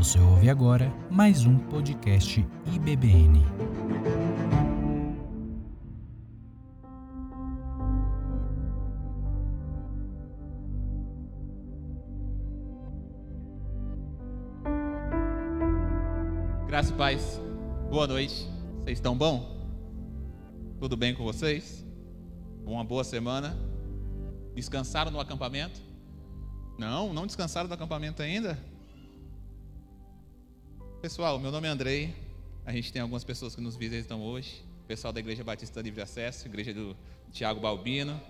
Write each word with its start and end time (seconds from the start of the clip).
Você 0.00 0.18
ouve 0.18 0.48
agora 0.48 0.90
mais 1.10 1.44
um 1.44 1.58
podcast 1.58 2.42
IBBN. 2.72 3.44
Graças 16.66 16.90
e 16.90 16.94
paz. 16.94 17.38
Boa 17.90 18.06
noite. 18.06 18.48
Vocês 18.78 18.96
estão 18.96 19.14
bom? 19.14 19.54
Tudo 20.78 20.96
bem 20.96 21.14
com 21.14 21.24
vocês? 21.24 21.86
Uma 22.64 22.82
boa 22.82 23.04
semana? 23.04 23.54
Descansaram 24.54 25.10
no 25.10 25.20
acampamento? 25.20 25.78
Não, 26.78 27.12
não 27.12 27.26
descansaram 27.26 27.68
do 27.68 27.74
acampamento 27.74 28.22
ainda? 28.22 28.69
Pessoal, 31.00 31.38
meu 31.38 31.50
nome 31.50 31.66
é 31.66 31.70
Andrei. 31.70 32.14
A 32.66 32.72
gente 32.72 32.92
tem 32.92 33.00
algumas 33.00 33.24
pessoas 33.24 33.54
que 33.54 33.60
nos 33.62 33.74
visitam 33.74 34.20
hoje. 34.20 34.62
O 34.84 34.86
pessoal 34.86 35.14
da 35.14 35.18
Igreja 35.18 35.42
Batista 35.42 35.80
Livre 35.80 36.02
Acesso, 36.02 36.46
Igreja 36.46 36.74
do 36.74 36.94
Tiago 37.32 37.58
Balbino, 37.58 38.20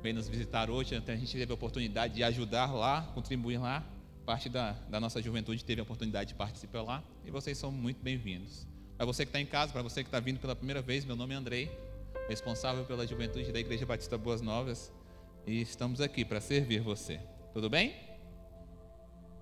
vem 0.00 0.12
nos 0.12 0.28
visitar 0.28 0.70
hoje. 0.70 0.94
Então 0.94 1.12
a 1.12 1.18
gente 1.18 1.36
teve 1.36 1.50
a 1.50 1.54
oportunidade 1.54 2.14
de 2.14 2.22
ajudar 2.22 2.72
lá, 2.72 3.02
contribuir 3.12 3.58
lá. 3.58 3.84
Parte 4.24 4.48
da, 4.48 4.70
da 4.88 5.00
nossa 5.00 5.20
juventude 5.20 5.64
teve 5.64 5.80
a 5.80 5.82
oportunidade 5.82 6.28
de 6.28 6.34
participar 6.36 6.82
lá. 6.82 7.02
E 7.24 7.30
vocês 7.32 7.58
são 7.58 7.72
muito 7.72 8.00
bem-vindos. 8.00 8.68
Para 8.96 9.04
você 9.04 9.24
que 9.24 9.30
está 9.30 9.40
em 9.40 9.46
casa, 9.46 9.72
para 9.72 9.82
você 9.82 10.04
que 10.04 10.08
está 10.08 10.20
vindo 10.20 10.38
pela 10.38 10.54
primeira 10.54 10.80
vez, 10.80 11.04
meu 11.04 11.16
nome 11.16 11.34
é 11.34 11.36
Andrei, 11.36 11.76
responsável 12.28 12.84
pela 12.84 13.04
juventude 13.04 13.50
da 13.50 13.58
Igreja 13.58 13.84
Batista 13.84 14.16
Boas 14.16 14.40
Novas. 14.40 14.92
E 15.44 15.60
estamos 15.60 16.00
aqui 16.00 16.24
para 16.24 16.40
servir 16.40 16.82
você. 16.82 17.18
Tudo 17.52 17.68
bem? 17.68 17.96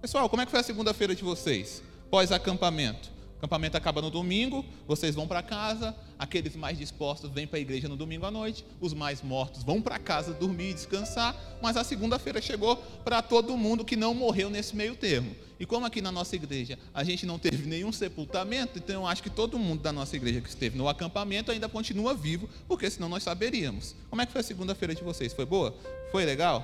Pessoal, 0.01 0.31
como 0.31 0.41
é 0.41 0.47
que 0.47 0.51
foi 0.51 0.61
a 0.61 0.65
segunda-feira 0.65 1.15
de 1.15 1.23
vocês? 1.23 1.92
Pós-acampamento. 2.13 3.11
O 3.37 3.39
acampamento 3.39 3.75
acaba 3.75 4.03
no 4.03 4.11
domingo, 4.11 4.63
vocês 4.87 5.15
vão 5.15 5.27
para 5.27 5.43
casa, 5.43 5.97
aqueles 6.19 6.55
mais 6.55 6.77
dispostos 6.77 7.31
vêm 7.31 7.47
para 7.47 7.57
a 7.57 7.63
igreja 7.63 7.89
no 7.89 7.97
domingo 7.97 8.27
à 8.27 8.31
noite, 8.31 8.67
os 8.83 8.93
mais 8.93 9.23
mortos 9.23 9.63
vão 9.63 9.81
para 9.81 9.99
casa 9.99 10.35
dormir 10.35 10.73
e 10.73 10.75
descansar, 10.75 11.35
mas 11.63 11.75
a 11.75 11.83
segunda-feira 11.83 12.43
chegou 12.43 12.77
para 13.03 13.23
todo 13.23 13.57
mundo 13.57 13.83
que 13.83 13.97
não 13.97 14.13
morreu 14.13 14.51
nesse 14.51 14.77
meio 14.77 14.95
termo. 14.95 15.35
E 15.59 15.65
como 15.65 15.87
aqui 15.87 16.03
na 16.03 16.13
nossa 16.13 16.37
igreja 16.37 16.79
a 16.93 17.03
gente 17.03 17.25
não 17.25 17.39
teve 17.39 17.67
nenhum 17.67 17.91
sepultamento, 17.91 18.79
então 18.79 18.97
eu 18.97 19.07
acho 19.07 19.23
que 19.23 19.31
todo 19.31 19.59
mundo 19.59 19.81
da 19.81 19.91
nossa 19.91 20.15
igreja 20.15 20.43
que 20.43 20.51
esteve 20.51 20.77
no 20.77 20.89
acampamento 20.89 21.51
ainda 21.51 21.67
continua 21.67 22.13
vivo, 22.13 22.47
porque 22.69 22.91
senão 22.91 23.09
nós 23.09 23.23
saberíamos. 23.23 23.97
Como 24.11 24.21
é 24.21 24.27
que 24.27 24.33
foi 24.33 24.43
a 24.43 24.45
segunda-feira 24.45 24.95
de 24.95 25.03
vocês? 25.03 25.33
Foi 25.33 25.47
boa? 25.47 25.75
Foi 26.11 26.27
legal? 26.27 26.63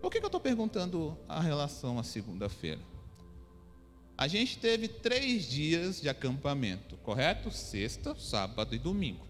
Por 0.00 0.10
que, 0.10 0.18
que 0.18 0.24
eu 0.24 0.26
estou 0.26 0.40
perguntando 0.40 1.16
a 1.28 1.40
relação 1.40 1.96
à 1.96 2.02
segunda-feira? 2.02 2.90
A 4.16 4.28
gente 4.28 4.58
teve 4.58 4.88
três 4.88 5.48
dias 5.48 6.00
de 6.00 6.08
acampamento, 6.08 6.96
correto? 6.98 7.50
Sexta, 7.50 8.14
sábado 8.14 8.74
e 8.74 8.78
domingo. 8.78 9.26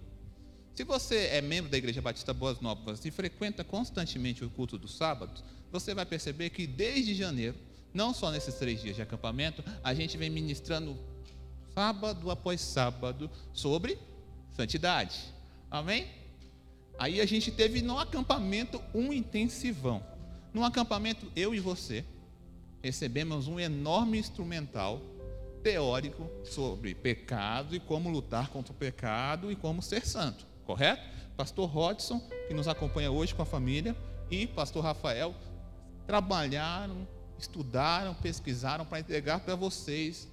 Se 0.75 0.85
você 0.85 1.27
é 1.27 1.41
membro 1.41 1.71
da 1.71 1.79
Igreja 1.79 2.03
Batista 2.03 2.35
Boas 2.35 2.61
Novas 2.61 3.05
e 3.05 3.11
frequenta 3.11 3.63
constantemente 3.63 4.45
o 4.45 4.51
culto 4.51 4.77
do 4.79 4.89
sábado, 4.89 5.43
você 5.71 5.95
vai 5.95 6.05
perceber 6.05 6.51
que 6.51 6.67
desde 6.67 7.15
janeiro, 7.15 7.57
não 7.95 8.13
só 8.13 8.31
nesses 8.31 8.55
três 8.55 8.81
dias 8.81 8.97
de 8.97 9.03
acampamento, 9.03 9.63
a 9.85 9.95
gente 9.95 10.17
vem 10.17 10.31
ministrando 10.31 10.99
sábado 11.75 12.31
após 12.31 12.61
sábado 12.61 13.31
sobre 13.53 13.99
santidade. 14.53 15.19
Amém? 15.71 16.07
Aí 16.99 17.21
a 17.21 17.27
gente 17.27 17.51
teve 17.51 17.83
no 17.83 17.99
acampamento 17.99 18.83
um 18.95 19.13
intensivão. 19.13 20.03
No 20.53 20.65
acampamento, 20.65 21.31
eu 21.35 21.55
e 21.55 21.61
você 21.61 22.05
recebemos 22.83 23.47
um 23.47 23.61
enorme 23.61 24.19
instrumental 24.19 25.01
teórico 25.63 26.29
sobre 26.45 26.95
pecado 26.95 27.75
e 27.77 27.81
como 27.81 28.11
lutar 28.11 28.49
contra 28.49 28.73
o 28.73 28.77
pecado 28.77 29.53
e 29.53 29.57
como 29.57 29.81
ser 29.81 30.05
santo, 30.05 30.45
correto? 30.65 31.03
Pastor 31.37 31.69
Rodson, 31.69 32.21
que 32.49 32.55
nos 32.55 32.69
acompanha 32.69 33.11
hoje 33.11 33.35
com 33.35 33.43
a 33.43 33.47
família, 33.47 33.97
e 34.31 34.47
Pastor 34.47 34.83
Rafael 34.83 35.35
trabalharam, 36.07 37.07
estudaram, 37.39 38.15
pesquisaram 38.15 38.85
para 38.85 39.01
entregar 39.01 39.41
para 39.41 39.55
vocês 39.55 40.29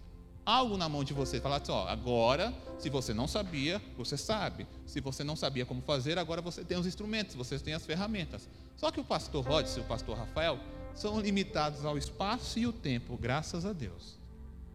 algo 0.46 0.78
na 0.78 0.90
mão 0.90 1.04
de 1.04 1.14
vocês. 1.14 1.42
Falar 1.42 1.58
assim: 1.58 1.72
ó, 1.72 1.88
agora, 1.88 2.54
se 2.78 2.90
você 2.90 3.14
não 3.14 3.28
sabia, 3.28 3.82
você 3.98 4.18
sabe. 4.18 4.68
Se 4.86 5.00
você 5.00 5.24
não 5.24 5.36
sabia 5.36 5.66
como 5.66 5.82
fazer, 5.82 6.18
agora 6.18 6.42
você 6.42 6.64
tem 6.64 6.78
os 6.78 6.88
instrumentos, 6.88 7.36
vocês 7.36 7.62
têm 7.62 7.74
as 7.74 7.86
ferramentas. 7.86 8.50
Só 8.76 8.90
que 8.92 9.00
o 9.00 9.04
pastor 9.04 9.46
Rodson 9.46 9.80
e 9.80 9.84
o 9.84 9.86
pastor 9.86 10.18
Rafael 10.18 10.60
são 11.00 11.20
limitados 11.20 11.86
ao 11.86 11.98
espaço 11.98 12.60
e 12.60 12.68
o 12.68 12.74
tempo, 12.74 13.18
graças 13.18 13.66
a 13.66 13.72
Deus. 13.72 14.20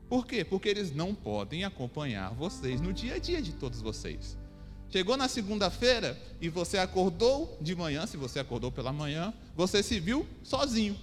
Por 0.09 0.27
quê? 0.27 0.45
Porque 0.45 0.69
eles 0.69 0.95
não 0.95 1.15
podem 1.15 1.65
acompanhar 1.65 2.33
vocês 2.33 2.81
no 2.81 2.93
dia 2.93 3.15
a 3.15 3.19
dia 3.19 3.43
de 3.43 3.53
todos 3.53 3.83
vocês. 3.83 4.37
Chegou 4.89 5.17
na 5.17 5.29
segunda-feira 5.29 6.21
e 6.41 6.49
você 6.49 6.79
acordou 6.79 7.59
de 7.61 7.75
manhã, 7.75 8.07
se 8.07 8.17
você 8.17 8.39
acordou 8.39 8.71
pela 8.71 8.93
manhã, 8.93 9.35
você 9.55 9.83
se 9.83 10.01
viu 10.01 10.27
sozinho. 10.43 10.97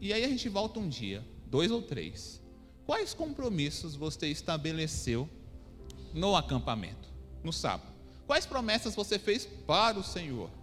E 0.00 0.12
aí 0.12 0.24
a 0.24 0.28
gente 0.28 0.48
volta 0.48 0.80
um 0.80 0.88
dia, 0.88 1.24
dois 1.46 1.70
ou 1.70 1.82
três. 1.82 2.40
Quais 2.86 3.12
compromissos 3.12 3.94
você 3.94 4.28
estabeleceu 4.28 5.28
no 6.14 6.34
acampamento, 6.34 7.08
no 7.44 7.52
sábado? 7.52 7.92
Quais 8.26 8.46
promessas 8.46 8.94
você 8.94 9.18
fez 9.18 9.46
para 9.66 9.98
o 9.98 10.04
Senhor? 10.04 10.57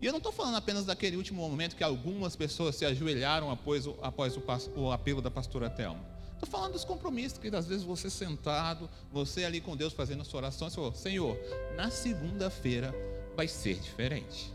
E 0.00 0.06
eu 0.06 0.12
não 0.12 0.18
estou 0.18 0.32
falando 0.32 0.56
apenas 0.56 0.86
daquele 0.86 1.16
último 1.16 1.48
momento 1.48 1.74
que 1.74 1.82
algumas 1.82 2.36
pessoas 2.36 2.76
se 2.76 2.84
ajoelharam 2.84 3.50
após 3.50 3.86
o, 3.86 3.96
após 4.00 4.36
o, 4.36 4.42
o 4.76 4.92
apelo 4.92 5.20
da 5.20 5.30
pastora 5.30 5.68
Thelma. 5.68 6.00
Estou 6.34 6.48
falando 6.48 6.74
dos 6.74 6.84
compromissos 6.84 7.36
que 7.36 7.48
às 7.48 7.66
vezes 7.66 7.82
você 7.82 8.08
sentado, 8.08 8.88
você 9.10 9.44
ali 9.44 9.60
com 9.60 9.76
Deus 9.76 9.92
fazendo 9.92 10.22
a 10.22 10.24
sua 10.24 10.38
oração, 10.38 10.70
Senhor, 10.70 10.94
Senhor, 10.94 11.36
na 11.74 11.90
segunda-feira 11.90 12.94
vai 13.36 13.48
ser 13.48 13.80
diferente. 13.80 14.52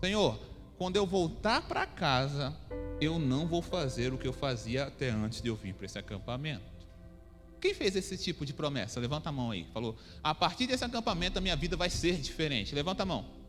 Senhor, 0.00 0.38
quando 0.78 0.96
eu 0.96 1.06
voltar 1.06 1.60
para 1.68 1.86
casa, 1.86 2.56
eu 2.98 3.18
não 3.18 3.46
vou 3.46 3.60
fazer 3.60 4.10
o 4.12 4.16
que 4.16 4.26
eu 4.26 4.32
fazia 4.32 4.84
até 4.84 5.10
antes 5.10 5.42
de 5.42 5.48
eu 5.48 5.54
vir 5.54 5.74
para 5.74 5.84
esse 5.84 5.98
acampamento. 5.98 6.64
Quem 7.60 7.74
fez 7.74 7.94
esse 7.94 8.16
tipo 8.16 8.46
de 8.46 8.54
promessa? 8.54 8.98
Levanta 8.98 9.28
a 9.28 9.32
mão 9.32 9.50
aí. 9.50 9.66
Falou: 9.72 9.96
a 10.24 10.34
partir 10.34 10.66
desse 10.66 10.84
acampamento 10.84 11.38
a 11.38 11.42
minha 11.42 11.54
vida 11.54 11.76
vai 11.76 11.90
ser 11.90 12.18
diferente. 12.18 12.74
Levanta 12.74 13.02
a 13.02 13.06
mão. 13.06 13.41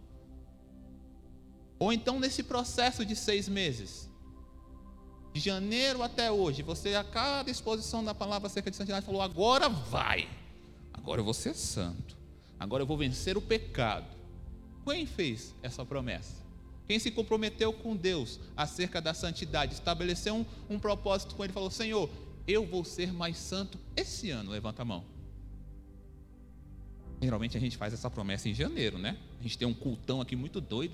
Ou 1.80 1.92
então 1.92 2.20
nesse 2.20 2.44
processo 2.44 3.06
de 3.06 3.16
seis 3.16 3.48
meses, 3.48 4.10
de 5.34 5.40
janeiro 5.40 6.04
até 6.04 6.32
hoje, 6.32 6.62
você 6.62 6.96
a 6.96 7.04
cada 7.04 7.50
exposição 7.50 8.04
da 8.04 8.14
palavra 8.14 8.48
acerca 8.48 8.70
de 8.70 8.78
santidade 8.78 9.06
falou: 9.06 9.22
agora 9.22 9.68
vai, 9.68 10.30
agora 10.94 11.20
eu 11.20 11.26
vou 11.26 11.34
ser 11.34 11.56
santo, 11.56 12.16
agora 12.60 12.84
eu 12.84 12.88
vou 12.88 12.98
vencer 12.98 13.36
o 13.36 13.42
pecado. 13.42 14.06
Quem 14.86 15.06
fez 15.06 15.56
essa 15.64 15.86
promessa? 15.86 16.44
Quem 16.86 17.00
se 17.00 17.10
comprometeu 17.10 17.72
com 17.72 17.96
Deus 17.96 18.40
acerca 18.56 19.02
da 19.02 19.14
santidade, 19.14 19.74
estabeleceu 19.74 20.36
um, 20.36 20.46
um 20.70 20.80
propósito 20.80 21.36
com 21.36 21.44
Ele, 21.44 21.54
falou: 21.54 21.72
Senhor, 21.72 22.10
eu 22.48 22.66
vou 22.66 22.84
ser 22.84 23.12
mais 23.12 23.38
santo 23.38 23.80
esse 23.96 24.30
ano. 24.30 24.52
Levanta 24.52 24.82
a 24.82 24.86
mão. 24.86 25.04
Geralmente 27.22 27.56
a 27.56 27.60
gente 27.60 27.78
faz 27.78 27.94
essa 27.94 28.10
promessa 28.10 28.50
em 28.50 28.54
janeiro, 28.54 28.98
né? 28.98 29.18
A 29.40 29.44
gente 29.44 29.58
tem 29.58 29.68
um 29.68 29.74
cultão 29.74 30.20
aqui 30.20 30.36
muito 30.36 30.60
doido, 30.60 30.94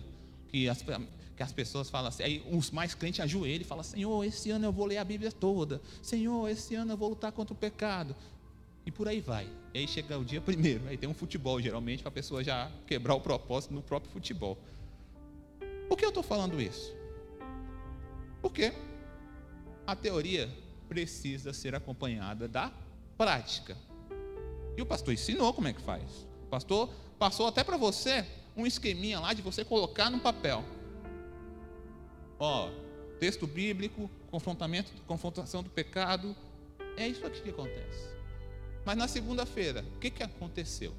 que 0.51 0.67
as, 0.67 0.81
que 0.81 1.43
as 1.43 1.51
pessoas 1.51 1.89
falam 1.89 2.09
assim, 2.09 2.23
aí 2.23 2.43
os 2.51 2.71
mais 2.71 2.93
crentes 2.93 3.19
ajoelham 3.21 3.61
e 3.61 3.63
falam, 3.63 3.83
Senhor, 3.83 4.23
esse 4.25 4.51
ano 4.51 4.65
eu 4.65 4.71
vou 4.71 4.85
ler 4.85 4.97
a 4.97 5.03
Bíblia 5.03 5.31
toda. 5.31 5.81
Senhor, 6.01 6.49
esse 6.49 6.75
ano 6.75 6.93
eu 6.93 6.97
vou 6.97 7.09
lutar 7.09 7.31
contra 7.31 7.53
o 7.53 7.57
pecado. 7.57 8.15
E 8.85 8.91
por 8.91 9.07
aí 9.07 9.21
vai. 9.21 9.47
E 9.73 9.79
aí 9.79 9.87
chega 9.87 10.17
o 10.17 10.25
dia 10.25 10.41
primeiro, 10.41 10.87
aí 10.87 10.97
tem 10.97 11.07
um 11.07 11.13
futebol 11.13 11.61
geralmente 11.61 12.01
para 12.01 12.09
a 12.09 12.13
pessoa 12.13 12.43
já 12.43 12.71
quebrar 12.87 13.15
o 13.15 13.21
propósito 13.21 13.73
no 13.73 13.81
próprio 13.81 14.11
futebol. 14.11 14.57
Por 15.87 15.97
que 15.97 16.05
eu 16.05 16.09
estou 16.09 16.23
falando 16.23 16.61
isso? 16.61 16.93
Porque 18.41 18.73
a 19.85 19.95
teoria 19.95 20.49
precisa 20.87 21.53
ser 21.53 21.75
acompanhada 21.75 22.47
da 22.47 22.71
prática. 23.17 23.77
E 24.75 24.81
o 24.81 24.85
pastor 24.85 25.13
ensinou 25.13 25.53
como 25.53 25.67
é 25.67 25.73
que 25.73 25.81
faz. 25.81 26.27
O 26.43 26.47
pastor 26.49 26.89
passou 27.17 27.47
até 27.47 27.63
para 27.63 27.77
você 27.77 28.25
um 28.55 28.65
esqueminha 28.65 29.19
lá 29.19 29.33
de 29.33 29.41
você 29.41 29.63
colocar 29.63 30.09
no 30.09 30.19
papel. 30.19 30.63
Ó, 32.39 32.69
texto 33.19 33.45
bíblico, 33.45 34.09
confrontamento, 34.31 34.91
confrontação 35.05 35.61
do 35.61 35.69
pecado. 35.69 36.35
É 36.97 37.07
isso 37.07 37.25
aqui 37.25 37.41
que 37.41 37.49
acontece. 37.49 38.09
Mas 38.85 38.97
na 38.97 39.07
segunda-feira, 39.07 39.85
o 39.95 39.99
que, 39.99 40.09
que 40.09 40.23
aconteceu? 40.23 40.93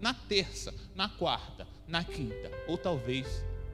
Na 0.00 0.12
terça, 0.12 0.74
na 0.94 1.08
quarta, 1.08 1.66
na 1.86 2.02
quinta, 2.02 2.50
ou 2.66 2.76
talvez 2.76 3.26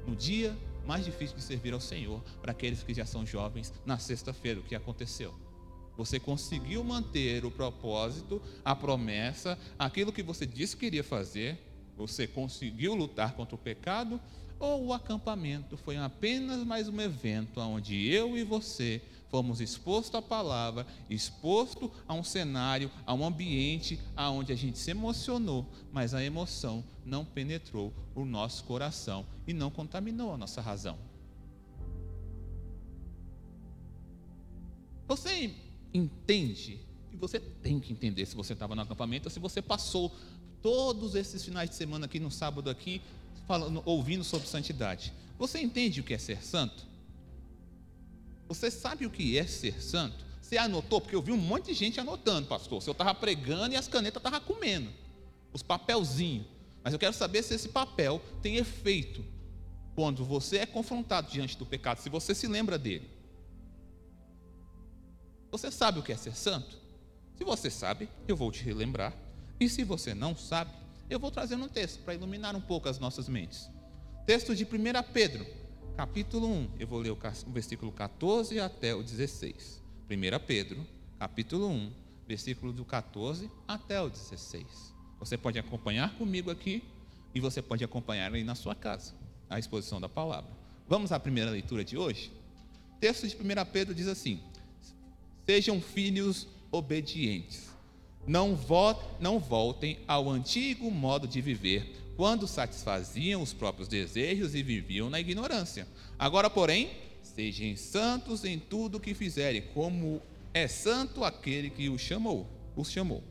no 0.07 0.15
dia 0.15 0.57
mais 0.85 1.05
difícil 1.05 1.37
de 1.37 1.43
servir 1.43 1.73
ao 1.73 1.81
Senhor, 1.81 2.23
para 2.41 2.53
aqueles 2.53 2.83
que 2.83 2.93
já 2.93 3.07
são 3.07 3.25
jovens, 3.25 3.73
na 3.87 3.99
sexta-feira, 3.99 4.61
o 4.61 4.63
que 4.63 4.75
aconteceu? 4.75 5.35
Você 5.97 6.19
conseguiu 6.19 6.83
manter 6.83 7.45
o 7.45 7.51
propósito, 7.51 8.43
a 8.65 8.75
promessa, 8.75 9.59
aquilo 9.79 10.13
que 10.13 10.23
você 10.23 10.47
disse 10.47 10.77
que 10.77 10.87
iria 10.87 11.05
fazer, 11.05 11.59
Você 12.03 12.27
conseguiu 12.27 12.97
lutar 12.97 13.35
contra 13.35 13.55
o 13.55 13.59
pecado? 13.59 14.21
Ou 14.59 14.87
o 14.87 14.93
acampamento 14.93 15.77
foi 15.77 15.97
apenas 15.97 16.65
mais 16.65 16.89
um 16.89 17.01
evento 17.01 17.61
onde 17.61 18.09
eu 18.09 18.37
e 18.37 18.43
você 18.43 19.01
fomos 19.29 19.61
expostos 19.61 20.17
à 20.17 20.21
palavra, 20.21 20.85
exposto 21.09 21.93
a 22.09 22.13
um 22.13 22.25
cenário, 22.25 22.91
a 23.07 23.15
um 23.15 23.25
ambiente 23.25 24.01
aonde 24.17 24.53
a 24.53 24.57
gente 24.57 24.79
se 24.79 24.91
emocionou, 24.91 25.65
mas 25.93 26.13
a 26.13 26.25
emoção 26.25 26.85
não 27.05 27.25
penetrou 27.25 27.95
o 28.17 28.25
nosso 28.25 28.65
coração 28.65 29.25
e 29.47 29.53
não 29.53 29.71
contaminou 29.71 30.35
a 30.35 30.37
nossa 30.37 30.61
razão. 30.61 30.99
Você 35.07 35.55
entende, 35.95 36.81
e 37.13 37.17
você 37.17 37.39
tem 37.39 37.79
que 37.79 37.93
entender 37.93 38.27
se 38.27 38.35
você 38.35 38.55
estava 38.55 38.75
no 38.75 38.83
acampamento 38.83 39.29
ou 39.29 39.31
se 39.31 39.39
você 39.39 39.63
passou 39.63 40.13
todos 40.63 41.15
esses 41.15 41.45
finais 41.45 41.69
de 41.69 41.77
semana 41.77 42.07
aqui 42.07 42.21
no 42.21 42.31
sábado 42.31 42.71
aqui, 42.71 43.03
falando, 43.47 43.83
ouvindo 43.85 44.23
sobre 44.23 44.49
santidade. 44.49 45.13
Você 45.39 45.61
entende 45.61 46.01
o 46.01 46.05
que 46.05 46.15
é 46.15 46.19
ser 46.19 46.43
santo? 46.43 46.87
Você 48.49 48.71
sabe 48.71 49.05
o 49.05 49.11
que 49.11 49.37
é 49.37 49.47
ser 49.47 49.83
santo? 49.83 50.25
Você 50.41 50.57
anotou? 50.57 51.01
Porque 51.01 51.17
eu 51.17 51.23
vi 51.23 51.33
um 51.33 51.37
monte 51.37 51.67
de 51.67 51.75
gente 51.75 51.99
anotando, 51.99 52.47
pastor. 52.47 52.81
Se 52.83 52.89
eu 52.89 52.93
estava 52.93 53.15
pregando 53.15 53.75
e 53.75 53.77
as 53.77 53.89
canetas 53.89 54.21
estavam 54.21 54.41
comendo, 54.41 54.91
os 55.53 55.63
papelzinhos. 55.63 56.47
Mas 56.85 56.93
eu 56.93 56.99
quero 56.99 57.13
saber 57.13 57.43
se 57.43 57.55
esse 57.55 57.69
papel 57.69 58.21
tem 58.41 58.57
efeito 58.57 59.25
quando 59.95 60.25
você 60.25 60.59
é 60.59 60.67
confrontado 60.67 61.31
diante 61.31 61.57
do 61.57 61.67
pecado, 61.67 61.99
se 61.99 62.09
você 62.09 62.35
se 62.35 62.47
lembra 62.47 62.79
dele. 62.79 63.11
Você 65.51 65.71
sabe 65.71 65.99
o 65.99 66.03
que 66.03 66.13
é 66.13 66.17
ser 66.17 66.35
santo? 66.35 66.79
Se 67.37 67.45
você 67.45 67.71
sabe, 67.71 68.09
eu 68.27 68.37
vou 68.37 68.51
te 68.51 68.63
relembrar. 68.63 69.15
E 69.59 69.69
se 69.69 69.85
você 69.85 70.15
não 70.15 70.37
sabe, 70.37 70.71
eu 71.09 71.19
vou 71.19 71.31
trazer 71.31 71.57
um 71.57 71.69
texto 71.69 72.01
para 72.03 72.15
iluminar 72.15 72.57
um 72.57 72.61
pouco 72.61 72.89
as 72.89 72.99
nossas 72.99 73.29
mentes. 73.29 73.71
Texto 74.27 74.55
de 74.55 74.65
1 74.65 74.69
Pedro, 75.13 75.47
capítulo 75.97 76.47
1. 76.47 76.71
Eu 76.79 76.87
vou 76.87 76.99
ler 76.99 77.11
o 77.11 77.19
versículo 77.49 77.93
14 77.93 78.59
até 78.61 78.95
o 78.95 79.03
16. 79.03 79.83
1 80.11 80.47
Pedro, 80.47 80.87
capítulo 81.19 81.69
1, 81.69 81.93
versículo 82.27 82.73
do 82.73 82.85
14 82.85 83.51
até 83.67 84.01
o 84.01 84.09
16. 84.09 84.93
Você 85.19 85.37
pode 85.37 85.59
acompanhar 85.59 86.17
comigo 86.17 86.51
aqui 86.51 86.83
e 87.35 87.41
você 87.41 87.61
pode 87.63 87.85
acompanhar 87.85 88.33
aí 88.33 88.45
na 88.45 88.55
sua 88.55 88.75
casa 88.75 89.15
a 89.49 89.59
exposição 89.59 90.01
da 90.01 90.09
palavra. 90.09 90.51
Vamos 90.89 91.13
à 91.13 91.21
primeira 91.21 91.51
leitura 91.51 91.85
de 91.85 91.97
hoje? 91.97 92.33
Texto 93.01 93.27
de 93.27 93.37
1 93.37 93.41
Pedro 93.73 93.95
diz 93.95 94.07
assim: 94.07 94.41
Sejam 95.45 95.81
filhos 95.81 96.47
obedientes. 96.71 97.72
Não, 98.27 98.55
vo 98.55 98.95
não 99.19 99.39
voltem 99.39 99.99
ao 100.07 100.31
antigo 100.31 100.91
modo 100.91 101.27
de 101.27 101.41
viver, 101.41 102.13
quando 102.17 102.47
satisfaziam 102.47 103.43
os 103.43 103.53
próprios 103.53 103.89
desejos 103.89 104.55
e 104.55 104.63
viviam 104.63 105.11
na 105.11 105.19
ignorância. 105.19 105.89
Agora, 106.19 106.49
porém, 106.49 106.91
sejam 107.23 107.77
santos 107.77 108.45
em 108.45 108.59
tudo 108.59 108.99
o 108.99 109.01
que 109.01 109.15
fizerem, 109.15 109.63
como 109.75 110.21
é 110.55 110.69
santo 110.69 111.25
aquele 111.25 111.71
que 111.71 111.89
os 111.89 112.01
chamou, 112.01 112.47
os 112.77 112.91
chamou. 112.91 113.23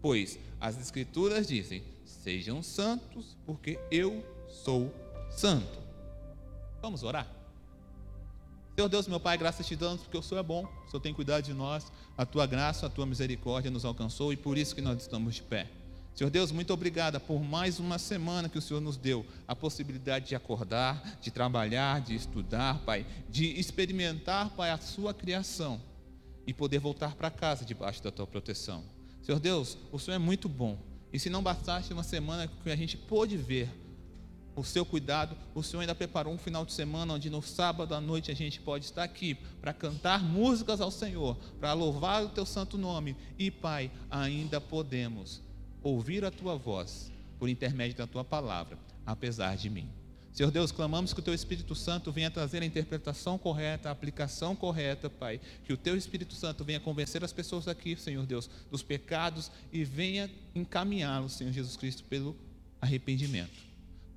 Pois 0.00 0.38
as 0.60 0.78
escrituras 0.80 1.48
dizem: 1.48 1.82
sejam 2.04 2.62
santos, 2.62 3.36
porque 3.46 3.78
eu 3.90 4.24
sou 4.48 4.92
santo. 5.30 5.78
Vamos 6.80 7.02
orar? 7.02 7.37
Senhor 8.78 8.88
Deus, 8.88 9.08
meu 9.08 9.18
Pai, 9.18 9.36
graças 9.36 9.66
te 9.66 9.74
damos 9.74 10.02
porque 10.02 10.16
o 10.16 10.22
Senhor 10.22 10.38
é 10.38 10.42
bom, 10.44 10.64
o 10.86 10.88
Senhor 10.88 11.00
tem 11.00 11.12
cuidado 11.12 11.42
de 11.42 11.52
nós, 11.52 11.90
a 12.16 12.24
tua 12.24 12.46
graça, 12.46 12.86
a 12.86 12.88
tua 12.88 13.04
misericórdia 13.04 13.72
nos 13.72 13.84
alcançou 13.84 14.32
e 14.32 14.36
por 14.36 14.56
isso 14.56 14.72
que 14.72 14.80
nós 14.80 15.02
estamos 15.02 15.34
de 15.34 15.42
pé. 15.42 15.66
Senhor 16.14 16.30
Deus, 16.30 16.52
muito 16.52 16.72
obrigada 16.72 17.18
por 17.18 17.40
mais 17.42 17.80
uma 17.80 17.98
semana 17.98 18.48
que 18.48 18.56
o 18.56 18.62
Senhor 18.62 18.80
nos 18.80 18.96
deu, 18.96 19.26
a 19.48 19.56
possibilidade 19.56 20.28
de 20.28 20.36
acordar, 20.36 21.18
de 21.20 21.28
trabalhar, 21.32 22.00
de 22.00 22.14
estudar, 22.14 22.78
Pai, 22.84 23.04
de 23.28 23.46
experimentar, 23.58 24.50
Pai, 24.50 24.70
a 24.70 24.78
sua 24.78 25.12
criação 25.12 25.80
e 26.46 26.54
poder 26.54 26.78
voltar 26.78 27.16
para 27.16 27.32
casa 27.32 27.64
debaixo 27.64 28.00
da 28.00 28.12
tua 28.12 28.28
proteção. 28.28 28.84
Senhor 29.24 29.40
Deus, 29.40 29.76
o 29.90 29.98
Senhor 29.98 30.14
é 30.14 30.20
muito 30.20 30.48
bom. 30.48 30.78
E 31.12 31.18
se 31.18 31.28
não 31.28 31.42
bastasse 31.42 31.92
uma 31.92 32.04
semana 32.04 32.46
que 32.46 32.70
a 32.70 32.76
gente 32.76 32.96
pôde 32.96 33.36
ver 33.36 33.68
o 34.58 34.64
seu 34.64 34.84
cuidado. 34.84 35.36
O 35.54 35.62
Senhor 35.62 35.80
ainda 35.80 35.94
preparou 35.94 36.32
um 36.32 36.38
final 36.38 36.64
de 36.64 36.72
semana 36.72 37.14
onde 37.14 37.30
no 37.30 37.40
sábado 37.42 37.94
à 37.94 38.00
noite 38.00 38.30
a 38.30 38.34
gente 38.34 38.60
pode 38.60 38.84
estar 38.84 39.04
aqui 39.04 39.34
para 39.60 39.72
cantar 39.72 40.22
músicas 40.22 40.80
ao 40.80 40.90
Senhor, 40.90 41.36
para 41.60 41.72
louvar 41.72 42.24
o 42.24 42.28
teu 42.28 42.44
santo 42.44 42.76
nome. 42.76 43.16
E, 43.38 43.50
Pai, 43.50 43.90
ainda 44.10 44.60
podemos 44.60 45.40
ouvir 45.82 46.24
a 46.24 46.30
tua 46.30 46.56
voz 46.56 47.12
por 47.38 47.48
intermédio 47.48 47.96
da 47.96 48.06
tua 48.06 48.24
palavra, 48.24 48.78
apesar 49.06 49.56
de 49.56 49.70
mim. 49.70 49.88
Senhor 50.32 50.50
Deus, 50.52 50.70
clamamos 50.70 51.12
que 51.12 51.18
o 51.18 51.22
Teu 51.22 51.34
Espírito 51.34 51.74
Santo 51.74 52.12
venha 52.12 52.30
trazer 52.30 52.62
a 52.62 52.64
interpretação 52.64 53.36
correta, 53.36 53.88
a 53.88 53.92
aplicação 53.92 54.54
correta, 54.54 55.10
Pai. 55.10 55.40
Que 55.64 55.72
o 55.72 55.76
Teu 55.76 55.96
Espírito 55.96 56.32
Santo 56.32 56.62
venha 56.62 56.78
convencer 56.78 57.24
as 57.24 57.32
pessoas 57.32 57.66
aqui, 57.66 57.96
Senhor 57.96 58.24
Deus, 58.24 58.48
dos 58.70 58.80
pecados 58.80 59.50
e 59.72 59.82
venha 59.82 60.30
encaminhá-los, 60.54 61.32
Senhor 61.32 61.52
Jesus 61.52 61.76
Cristo, 61.76 62.04
pelo 62.04 62.36
arrependimento. 62.80 63.67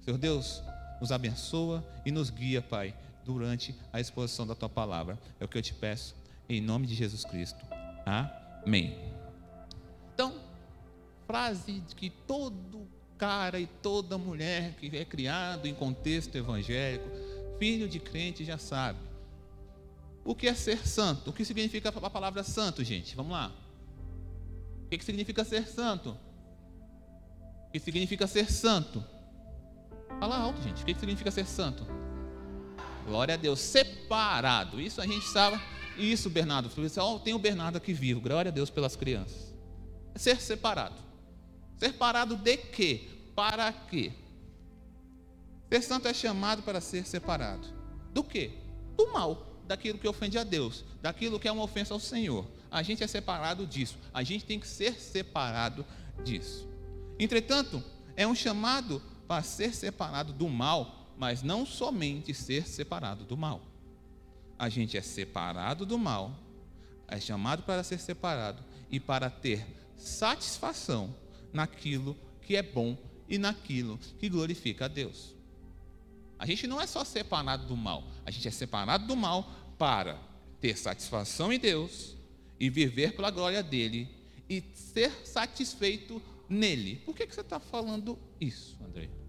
Senhor 0.04 0.18
Deus, 0.18 0.64
nos 1.00 1.12
abençoa 1.12 1.84
e 2.06 2.12
nos 2.12 2.30
guia, 2.30 2.62
Pai, 2.62 2.94
durante 3.24 3.76
a 3.94 4.00
exposição 4.00 4.46
da 4.48 4.56
tua 4.56 4.70
palavra. 4.70 5.18
É 5.40 5.46
o 5.46 5.48
que 5.48 5.58
eu 5.58 5.62
te 5.62 5.74
peço, 5.74 6.16
em 6.50 6.60
nome 6.60 6.88
de 6.88 6.96
Jesus 6.96 7.24
Cristo. 7.24 7.64
Amém. 8.06 8.98
Então, 10.14 10.34
frase 11.28 11.84
que 11.96 12.10
todo 12.10 12.88
cara 13.18 13.60
e 13.60 13.68
toda 13.68 14.18
mulher 14.18 14.74
que 14.74 14.98
é 14.98 15.06
criado 15.06 15.68
em 15.68 15.76
contexto 15.76 16.36
evangélico, 16.36 17.08
filho 17.60 17.88
de 17.88 18.00
crente, 18.00 18.44
já 18.44 18.58
sabe. 18.58 18.98
O 20.26 20.34
que 20.34 20.48
é 20.48 20.54
ser 20.56 20.88
santo? 20.88 21.30
O 21.30 21.34
que 21.34 21.46
significa 21.46 21.90
a 21.90 22.10
palavra 22.10 22.44
santo, 22.44 22.84
gente? 22.84 23.16
Vamos 23.16 23.34
lá. 23.34 23.52
O 24.86 24.90
que 24.90 25.04
significa 25.04 25.44
ser 25.44 25.68
santo? 25.68 26.18
O 27.68 27.72
que 27.72 27.80
significa 27.80 28.26
ser 28.26 28.52
santo? 28.52 29.04
Fala 30.22 30.38
alto, 30.38 30.62
gente. 30.62 30.84
O 30.84 30.86
que 30.86 30.94
significa 30.94 31.32
ser 31.32 31.48
santo? 31.48 31.84
Glória 33.08 33.34
a 33.34 33.38
Deus. 33.38 33.60
Separado. 33.60 34.80
Isso 34.80 35.02
a 35.02 35.08
gente 35.08 35.26
sabe. 35.26 35.60
Isso, 35.98 36.30
Bernardo. 36.30 36.70
Oh, 36.98 37.18
tem 37.18 37.34
o 37.34 37.40
Bernardo 37.40 37.78
aqui 37.78 37.92
vivo. 37.92 38.22
Glória 38.22 38.50
a 38.50 38.54
Deus 38.54 38.70
pelas 38.70 38.96
crianças. 38.96 39.52
É 40.14 40.20
ser 40.20 40.40
separado. 40.40 40.94
Separado 41.76 42.36
de 42.36 42.56
quê? 42.56 43.10
Para 43.36 43.74
quê? 43.74 44.12
Ser 45.74 45.82
santo 45.82 46.08
é 46.08 46.14
chamado 46.14 46.62
para 46.62 46.80
ser 46.80 47.04
separado. 47.08 47.68
Do 48.14 48.24
quê? 48.24 48.52
Do 48.96 49.12
mal. 49.12 49.60
Daquilo 49.66 49.98
que 49.98 50.08
ofende 50.08 50.38
a 50.38 50.44
Deus. 50.44 50.86
Daquilo 51.02 51.40
que 51.40 51.48
é 51.48 51.52
uma 51.52 51.64
ofensa 51.64 51.96
ao 51.96 52.00
Senhor. 52.00 52.46
A 52.70 52.84
gente 52.84 53.04
é 53.04 53.08
separado 53.08 53.66
disso. 53.66 53.98
A 54.14 54.22
gente 54.22 54.46
tem 54.46 54.60
que 54.60 54.68
ser 54.68 54.94
separado 55.00 55.84
disso. 56.24 56.70
Entretanto, 57.18 57.84
é 58.16 58.28
um 58.28 58.36
chamado 58.36 59.02
para 59.32 59.44
ser 59.44 59.74
separado 59.74 60.34
do 60.34 60.50
mal, 60.50 61.14
mas 61.18 61.42
não 61.42 61.66
somente 61.66 62.34
ser 62.34 62.68
separado 62.68 63.24
do 63.24 63.38
mal. 63.38 63.62
A 64.60 64.68
gente 64.68 64.98
é 64.98 65.02
separado 65.02 65.86
do 65.86 65.98
mal, 65.98 66.36
é 67.08 67.18
chamado 67.18 67.64
para 67.64 67.82
ser 67.82 67.98
separado 67.98 68.62
e 68.90 69.00
para 69.00 69.30
ter 69.30 69.66
satisfação 69.96 71.16
naquilo 71.54 72.18
que 72.42 72.58
é 72.58 72.62
bom 72.62 72.98
e 73.30 73.38
naquilo 73.38 73.98
que 74.20 74.28
glorifica 74.28 74.84
a 74.84 74.88
Deus. 74.90 75.34
A 76.38 76.46
gente 76.46 76.68
não 76.68 76.82
é 76.82 76.86
só 76.86 77.06
separado 77.06 77.66
do 77.66 77.78
mal, 77.78 78.04
a 78.26 78.32
gente 78.32 78.50
é 78.50 78.52
separado 78.52 79.08
do 79.08 79.16
mal 79.16 79.50
para 79.78 80.20
ter 80.60 80.78
satisfação 80.78 81.54
em 81.54 81.58
Deus 81.58 82.18
e 82.60 82.70
viver 82.70 83.16
pela 83.16 83.32
glória 83.32 83.64
dele 83.64 84.10
e 84.50 84.62
ser 84.74 85.10
satisfeito 85.26 86.22
nele. 86.50 86.98
Por 87.06 87.16
que, 87.16 87.26
que 87.26 87.34
você 87.34 87.40
está 87.40 87.62
falando 87.62 88.20
isso, 88.38 88.78
André? 88.84 89.21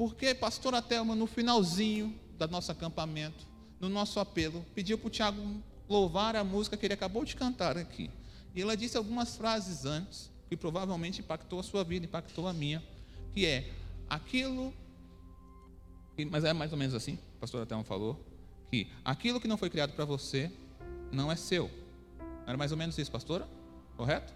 Porque 0.00 0.34
pastora 0.34 0.80
Thelma, 0.80 1.14
no 1.14 1.26
finalzinho 1.26 2.18
do 2.38 2.48
nosso 2.48 2.72
acampamento, 2.72 3.44
no 3.78 3.86
nosso 3.86 4.18
apelo, 4.18 4.64
pediu 4.74 4.96
para 4.96 5.08
o 5.08 5.10
Tiago 5.10 5.62
louvar 5.86 6.36
a 6.36 6.42
música 6.42 6.74
que 6.74 6.86
ele 6.86 6.94
acabou 6.94 7.22
de 7.22 7.36
cantar 7.36 7.76
aqui. 7.76 8.10
E 8.54 8.62
ela 8.62 8.74
disse 8.74 8.96
algumas 8.96 9.36
frases 9.36 9.84
antes, 9.84 10.30
que 10.48 10.56
provavelmente 10.56 11.20
impactou 11.20 11.60
a 11.60 11.62
sua 11.62 11.84
vida, 11.84 12.06
impactou 12.06 12.48
a 12.48 12.52
minha, 12.54 12.82
que 13.34 13.44
é 13.44 13.70
aquilo, 14.08 14.72
mas 16.30 16.44
é 16.44 16.54
mais 16.54 16.72
ou 16.72 16.78
menos 16.78 16.94
assim, 16.94 17.18
a 17.36 17.40
pastora 17.40 17.66
Thelma 17.66 17.84
falou, 17.84 18.18
que 18.70 18.90
aquilo 19.04 19.38
que 19.38 19.46
não 19.46 19.58
foi 19.58 19.68
criado 19.68 19.92
para 19.92 20.06
você 20.06 20.50
não 21.12 21.30
é 21.30 21.36
seu. 21.36 21.70
Era 22.46 22.56
mais 22.56 22.72
ou 22.72 22.78
menos 22.78 22.96
isso, 22.96 23.12
pastora? 23.12 23.46
Correto? 23.98 24.32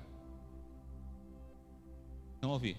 Não 2.42 2.50
ouvi. 2.50 2.76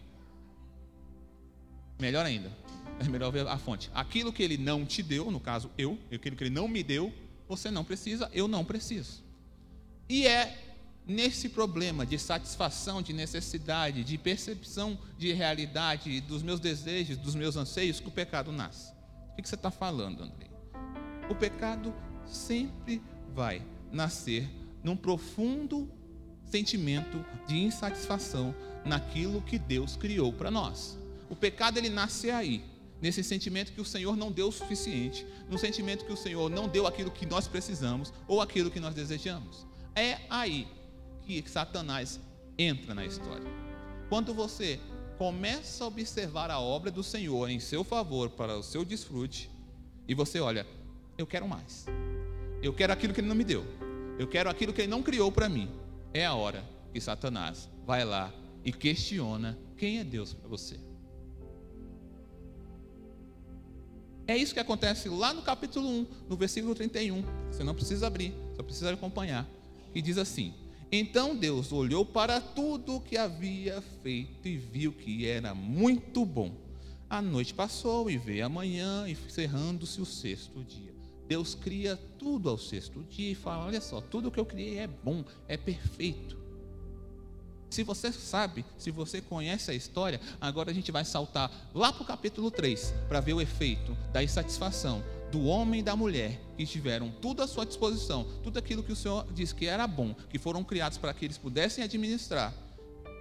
Melhor 1.97 2.23
ainda, 2.23 2.51
é 2.99 3.03
melhor 3.09 3.31
ver 3.31 3.47
a 3.47 3.57
fonte. 3.57 3.89
Aquilo 3.93 4.31
que 4.31 4.43
ele 4.43 4.57
não 4.57 4.85
te 4.85 5.03
deu, 5.03 5.29
no 5.31 5.39
caso 5.39 5.69
eu, 5.77 5.97
aquilo 6.11 6.35
que 6.35 6.43
ele 6.43 6.53
não 6.53 6.67
me 6.67 6.83
deu, 6.83 7.13
você 7.47 7.69
não 7.69 7.83
precisa, 7.83 8.29
eu 8.33 8.47
não 8.47 8.63
preciso. 8.63 9.23
E 10.07 10.25
é 10.27 10.65
nesse 11.07 11.49
problema 11.49 12.05
de 12.05 12.17
satisfação, 12.17 13.01
de 13.01 13.13
necessidade, 13.13 14.03
de 14.03 14.17
percepção 14.17 14.97
de 15.17 15.31
realidade, 15.33 16.21
dos 16.21 16.41
meus 16.41 16.59
desejos, 16.59 17.17
dos 17.17 17.35
meus 17.35 17.55
anseios, 17.55 17.99
que 17.99 18.07
o 18.07 18.11
pecado 18.11 18.51
nasce. 18.51 18.91
O 19.37 19.41
que 19.41 19.47
você 19.47 19.55
está 19.55 19.69
falando, 19.69 20.23
André? 20.23 20.47
O 21.29 21.35
pecado 21.35 21.93
sempre 22.25 23.01
vai 23.33 23.61
nascer 23.91 24.49
num 24.83 24.95
profundo 24.95 25.89
sentimento 26.45 27.23
de 27.47 27.57
insatisfação 27.57 28.55
naquilo 28.85 29.41
que 29.41 29.57
Deus 29.57 29.95
criou 29.95 30.31
para 30.31 30.49
nós. 30.49 30.97
O 31.29 31.35
pecado 31.35 31.77
ele 31.77 31.89
nasce 31.89 32.29
aí, 32.29 32.63
nesse 33.05 33.23
sentimento 33.23 33.71
que 33.71 33.79
o 33.79 33.85
Senhor 33.85 34.17
não 34.17 34.31
deu 34.31 34.47
o 34.47 34.51
suficiente, 34.51 35.27
no 35.47 35.59
sentimento 35.59 36.05
que 36.05 36.11
o 36.11 36.17
Senhor 36.17 36.49
não 36.49 36.67
deu 36.67 36.87
aquilo 36.87 37.11
que 37.11 37.23
nós 37.23 37.47
precisamos 37.47 38.11
ou 38.27 38.41
aquilo 38.41 38.71
que 38.71 38.79
nós 38.79 38.95
desejamos. 38.95 39.63
É 39.95 40.21
aí 40.27 40.67
que 41.21 41.47
Satanás 41.47 42.19
entra 42.57 42.95
na 42.95 43.05
história. 43.05 43.45
Quando 44.09 44.33
você 44.33 44.79
começa 45.19 45.83
a 45.83 45.87
observar 45.87 46.49
a 46.49 46.59
obra 46.59 46.89
do 46.89 47.03
Senhor 47.03 47.47
em 47.47 47.59
seu 47.59 47.83
favor 47.83 48.31
para 48.31 48.57
o 48.57 48.63
seu 48.63 48.83
desfrute, 48.83 49.51
e 50.07 50.15
você 50.15 50.39
olha, 50.39 50.65
eu 51.15 51.27
quero 51.27 51.47
mais. 51.47 51.85
Eu 52.59 52.73
quero 52.73 52.91
aquilo 52.91 53.13
que 53.13 53.19
ele 53.19 53.27
não 53.27 53.35
me 53.35 53.43
deu. 53.43 53.63
Eu 54.17 54.27
quero 54.27 54.49
aquilo 54.49 54.73
que 54.73 54.81
ele 54.81 54.89
não 54.89 55.03
criou 55.03 55.31
para 55.31 55.47
mim. 55.47 55.69
É 56.11 56.25
a 56.25 56.33
hora 56.33 56.67
que 56.91 56.99
Satanás 56.99 57.69
vai 57.85 58.03
lá 58.03 58.33
e 58.63 58.73
questiona 58.73 59.55
quem 59.77 59.99
é 59.99 60.03
Deus 60.03 60.33
para 60.33 60.49
você. 60.49 60.79
É 64.27 64.35
isso 64.35 64.53
que 64.53 64.59
acontece 64.59 65.07
lá 65.07 65.33
no 65.33 65.43
capítulo 65.43 65.87
1, 65.87 66.07
no 66.29 66.35
versículo 66.35 66.73
31. 66.73 67.23
Você 67.51 67.63
não 67.63 67.75
precisa 67.75 68.07
abrir, 68.07 68.33
só 68.55 68.63
precisa 68.63 68.91
acompanhar. 68.91 69.47
E 69.93 70.01
diz 70.01 70.17
assim: 70.17 70.53
Então 70.91 71.35
Deus 71.35 71.71
olhou 71.71 72.03
para 72.03 72.41
tudo 72.41 72.95
o 72.95 73.01
que 73.01 73.17
havia 73.17 73.81
feito 74.01 74.47
e 74.47 74.57
viu 74.57 74.91
que 74.91 75.27
era 75.27 75.53
muito 75.53 76.25
bom. 76.25 76.51
A 77.07 77.21
noite 77.21 77.53
passou 77.53 78.09
e 78.09 78.17
veio 78.17 78.45
a 78.45 78.49
manhã, 78.49 79.07
encerrando-se 79.07 80.01
o 80.01 80.05
sexto 80.05 80.63
dia. 80.63 80.93
Deus 81.27 81.53
cria 81.53 81.95
tudo 82.17 82.49
ao 82.49 82.57
sexto 82.57 83.03
dia 83.03 83.31
e 83.31 83.35
fala: 83.35 83.65
Olha 83.65 83.81
só, 83.81 84.01
tudo 84.01 84.31
que 84.31 84.39
eu 84.39 84.45
criei 84.45 84.79
é 84.79 84.87
bom, 84.87 85.23
é 85.47 85.55
perfeito. 85.55 86.44
Se 87.75 87.83
você 87.83 88.09
sabe, 88.09 88.63
se 88.77 88.89
você 88.89 89.19
conhece 89.19 89.69
a 89.69 89.73
história, 89.73 90.21
agora 90.39 90.71
a 90.71 90.73
gente 90.73 90.93
vai 90.93 91.03
saltar 91.03 91.51
lá 91.73 91.91
para 91.91 92.03
o 92.03 92.05
capítulo 92.05 92.49
3 92.49 92.93
para 93.09 93.19
ver 93.19 93.33
o 93.33 93.41
efeito 93.41 93.97
da 94.13 94.23
insatisfação 94.23 95.03
do 95.29 95.43
homem 95.43 95.81
e 95.81 95.83
da 95.83 95.93
mulher 95.93 96.39
que 96.55 96.65
tiveram 96.65 97.11
tudo 97.21 97.43
à 97.43 97.47
sua 97.47 97.65
disposição, 97.65 98.25
tudo 98.41 98.57
aquilo 98.57 98.81
que 98.81 98.93
o 98.93 98.95
Senhor 98.95 99.27
disse 99.33 99.53
que 99.53 99.65
era 99.65 99.85
bom, 99.87 100.15
que 100.29 100.39
foram 100.39 100.63
criados 100.63 100.97
para 100.97 101.13
que 101.13 101.25
eles 101.25 101.37
pudessem 101.37 101.83
administrar, 101.83 102.53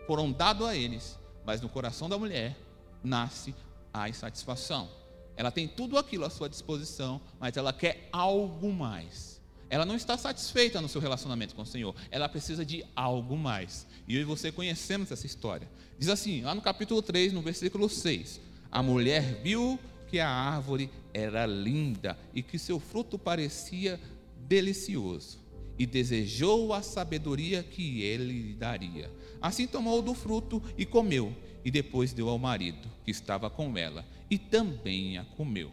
foram 0.07 0.31
dados 0.31 0.69
a 0.69 0.77
eles, 0.77 1.19
mas 1.45 1.61
no 1.61 1.69
coração 1.69 2.09
da 2.09 2.17
mulher 2.17 2.57
nasce 3.03 3.53
a 3.93 4.09
insatisfação. 4.09 4.89
Ela 5.37 5.51
tem 5.51 5.67
tudo 5.67 5.99
aquilo 5.99 6.25
à 6.25 6.31
sua 6.31 6.49
disposição, 6.49 7.21
mas 7.41 7.57
ela 7.57 7.73
quer 7.73 8.09
algo 8.13 8.73
mais. 8.73 9.34
Ela 9.75 9.85
não 9.85 9.97
está 9.97 10.17
satisfeita 10.17 10.81
no 10.81 10.89
seu 10.89 11.01
relacionamento 11.01 11.53
com 11.53 11.63
o 11.63 11.67
Senhor. 11.67 11.97
Ela 12.09 12.29
precisa 12.29 12.65
de 12.65 12.85
algo 12.95 13.37
mais. 13.37 13.89
E 14.07 14.15
eu 14.15 14.21
e 14.21 14.25
você 14.25 14.53
conhecemos 14.53 15.11
essa 15.11 15.27
história. 15.27 15.69
Diz 15.99 16.09
assim, 16.09 16.43
lá 16.43 16.55
no 16.55 16.63
capítulo 16.63 17.03
3, 17.03 17.33
no 17.33 17.43
versículo 17.43 17.89
6: 17.89 18.41
A 18.71 18.81
mulher 18.85 19.43
viu 19.43 19.77
que 20.07 20.21
a 20.21 20.31
árvore 20.31 20.89
era 21.13 21.45
linda 21.45 22.17
e 22.33 22.41
que 22.41 22.57
seu 22.57 22.79
fruto 22.79 23.19
parecia 23.19 23.99
delicioso, 24.47 25.41
e 25.77 25.85
desejou 25.85 26.73
a 26.73 26.81
sabedoria 26.81 27.61
que 27.65 28.01
ele 28.01 28.33
lhe 28.33 28.55
daria. 28.55 29.11
Assim 29.43 29.67
tomou 29.67 30.01
do 30.01 30.15
fruto 30.15 30.63
e 30.79 30.87
comeu, 30.87 31.35
e 31.65 31.71
depois 31.73 32.13
deu 32.13 32.29
ao 32.29 32.39
marido, 32.39 32.89
que 33.05 33.11
estava 33.11 33.51
com 33.51 33.77
ela, 33.77 34.07
e 34.31 34.39
também 34.39 35.19
a 35.19 35.25
comeu. 35.25 35.73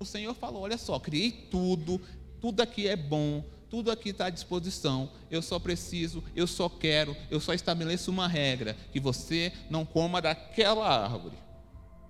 O 0.00 0.04
Senhor 0.04 0.34
falou: 0.34 0.62
Olha 0.62 0.78
só, 0.78 0.98
criei 0.98 1.32
tudo, 1.32 2.00
tudo 2.40 2.60
aqui 2.60 2.86
é 2.86 2.96
bom, 2.96 3.44
tudo 3.70 3.90
aqui 3.90 4.10
está 4.10 4.26
à 4.26 4.30
disposição. 4.30 5.10
Eu 5.30 5.42
só 5.42 5.58
preciso, 5.58 6.22
eu 6.34 6.46
só 6.46 6.68
quero, 6.68 7.16
eu 7.30 7.40
só 7.40 7.52
estabeleço 7.52 8.10
uma 8.10 8.26
regra: 8.26 8.76
que 8.92 9.00
você 9.00 9.52
não 9.70 9.84
coma 9.84 10.20
daquela 10.20 10.88
árvore. 10.88 11.36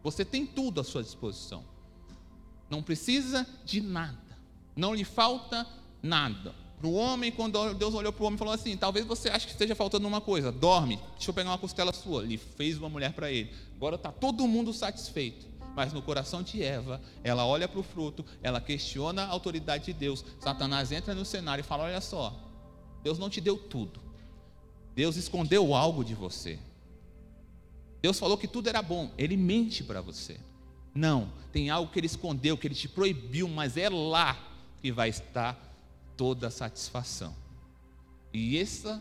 Você 0.03 0.25
tem 0.25 0.47
tudo 0.47 0.81
à 0.81 0.85
sua 0.85 1.03
disposição. 1.03 1.65
Não 2.71 2.83
precisa 2.83 3.47
de 3.65 3.81
nada. 3.81 4.39
Não 4.77 4.95
lhe 4.95 5.05
falta 5.05 5.67
nada. 6.03 6.55
Para 6.79 6.87
o 6.87 6.95
homem, 6.95 7.33
quando 7.33 7.75
Deus 7.75 7.93
olhou 7.93 8.13
para 8.13 8.23
o 8.23 8.27
homem 8.27 8.37
e 8.37 8.39
falou 8.39 8.55
assim: 8.55 8.77
talvez 8.77 9.05
você 9.05 9.29
ache 9.29 9.47
que 9.47 9.53
esteja 9.53 9.75
faltando 9.75 10.07
uma 10.07 10.21
coisa, 10.21 10.53
dorme, 10.53 11.01
deixa 11.17 11.31
eu 11.31 11.35
pegar 11.35 11.51
uma 11.51 11.59
costela 11.59 11.93
sua. 11.93 12.23
Ele 12.23 12.39
fez 12.39 12.79
uma 12.79 12.89
mulher 12.89 13.13
para 13.13 13.33
ele. 13.33 13.53
Agora 13.75 13.97
está 13.97 14.13
todo 14.13 14.47
mundo 14.47 14.73
satisfeito 14.73 15.48
mas 15.79 15.93
no 15.93 16.03
coração 16.03 16.43
de 16.43 16.61
Eva, 16.61 17.01
ela 17.23 17.47
olha 17.47 17.69
para 17.69 17.79
o 17.79 17.85
fruto, 17.85 18.25
ela 18.43 18.61
questiona 18.61 19.23
a 19.23 19.29
autoridade 19.29 19.85
de 19.85 19.93
Deus. 19.93 20.25
Satanás 20.41 20.91
entra 20.91 21.15
no 21.15 21.25
cenário 21.25 21.63
e 21.63 21.65
fala: 21.65 21.85
Olha 21.85 22.01
só, 22.01 22.37
Deus 23.01 23.17
não 23.17 23.31
te 23.31 23.41
deu 23.41 23.57
tudo, 23.57 24.01
Deus 24.93 25.15
escondeu 25.15 25.77
algo 25.77 26.05
de 26.05 26.17
você. 26.17 26.59
Deus 28.03 28.19
falou 28.19 28.37
que 28.37 28.49
tudo 28.49 28.69
era 28.69 28.83
bom, 28.83 29.13
ele 29.17 29.37
mente 29.37 29.85
para 29.85 30.01
você. 30.01 30.41
Não, 30.93 31.31
tem 31.53 31.71
algo 31.71 31.93
que 31.93 32.01
ele 32.01 32.07
escondeu, 32.07 32.59
que 32.59 32.67
ele 32.67 32.75
te 32.75 32.89
proibiu, 32.89 33.47
mas 33.47 33.77
é 33.77 33.89
lá 33.89 34.37
que 34.83 34.91
vai 34.91 35.09
estar 35.09 35.57
toda 36.17 36.49
a 36.49 36.51
satisfação. 36.51 37.37
E 38.35 38.59
essa 38.59 39.01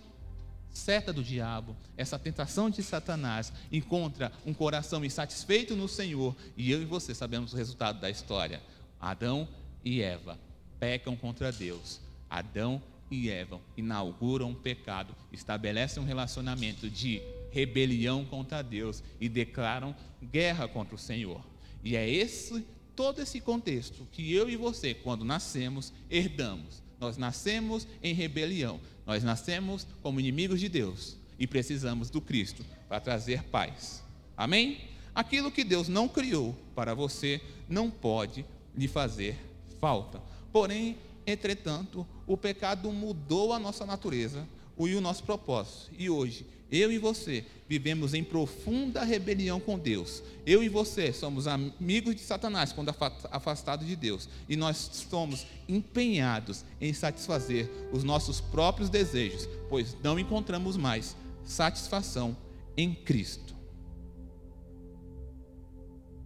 seta 0.77 1.12
do 1.12 1.24
diabo, 1.24 1.75
essa 1.98 2.19
tentação 2.19 2.69
de 2.69 2.84
Satanás, 2.84 3.51
encontra 3.72 4.31
um 4.46 4.53
coração 4.53 5.03
insatisfeito 5.03 5.75
no 5.75 5.88
Senhor, 5.88 6.36
e 6.55 6.72
eu 6.72 6.81
e 6.81 6.86
você 6.86 7.13
sabemos 7.13 7.51
o 7.51 7.57
resultado 7.57 8.00
da 8.00 8.10
história. 8.10 8.62
Adão 9.00 9.48
e 9.84 10.01
Eva 10.01 10.39
pecam 10.79 11.15
contra 11.15 11.51
Deus. 11.51 12.00
Adão 12.29 12.81
e 13.10 13.29
Eva 13.29 13.60
inauguram 13.75 14.50
um 14.50 14.55
pecado, 14.55 15.15
estabelecem 15.31 16.01
um 16.01 16.05
relacionamento 16.05 16.89
de 16.89 17.22
rebelião 17.51 18.24
contra 18.24 18.62
Deus 18.62 19.03
e 19.19 19.27
declaram 19.27 19.96
guerra 20.31 20.67
contra 20.67 20.96
o 20.96 21.00
Senhor. 21.00 21.41
E 21.84 21.96
é 21.96 22.07
esse 22.07 22.65
todo 22.96 23.22
esse 23.22 23.39
contexto 23.39 24.07
que 24.12 24.34
eu 24.34 24.50
e 24.50 24.55
você, 24.55 24.93
quando 24.93 25.24
nascemos, 25.24 25.93
herdamos. 26.10 26.81
Nós 27.00 27.18
nascemos 27.18 27.88
em 28.01 28.13
rebelião, 28.13 28.80
nós 29.06 29.24
nascemos 29.24 29.88
como 30.01 30.20
inimigos 30.20 30.60
de 30.60 30.68
Deus 30.68 31.18
e 31.39 31.46
precisamos 31.46 32.10
do 32.10 32.20
Cristo 32.20 32.66
para 32.88 33.00
trazer 33.00 33.44
paz. 33.44 34.04
Amém? 34.36 34.80
Aquilo 35.13 35.51
que 35.51 35.63
Deus 35.63 35.88
não 35.88 36.08
criou 36.08 36.56
para 36.75 36.94
você 36.94 37.42
não 37.68 37.89
pode 37.89 38.46
lhe 38.75 38.88
fazer 38.88 39.38
falta. 39.80 40.22
Porém, 40.51 40.98
entretanto, 41.25 42.06
o 42.25 42.38
pecado 42.38 42.92
mudou 42.92 43.54
a 43.54 43.60
nossa 43.60 43.86
natureza 43.86 44.48
e 44.80 44.96
o 44.96 45.01
nosso 45.01 45.24
propósito. 45.24 45.92
E 45.98 46.10
hoje 46.10 46.46
eu 46.71 46.91
e 46.91 46.97
você 46.97 47.45
vivemos 47.67 48.13
em 48.13 48.24
profunda 48.24 49.03
rebelião 49.03 49.59
com 49.59 49.77
Deus. 49.77 50.24
Eu 50.45 50.63
e 50.63 50.69
você 50.69 51.13
somos 51.13 51.47
amigos 51.47 52.15
de 52.15 52.21
Satanás 52.21 52.74
quando 52.74 52.93
afastados 53.31 53.88
de 53.88 53.95
Deus. 53.95 54.27
E 54.47 54.55
nós 54.55 54.77
somos 55.09 55.45
empenhados 55.67 56.65
em 56.79 56.93
satisfazer 56.93 57.69
os 57.91 58.03
nossos 58.03 58.41
próprios 58.41 58.89
desejos, 58.89 59.47
pois 59.69 59.95
não 60.03 60.19
encontramos 60.19 60.77
mais 60.77 61.15
satisfação 61.45 62.36
em 62.75 62.93
Cristo. 62.93 63.55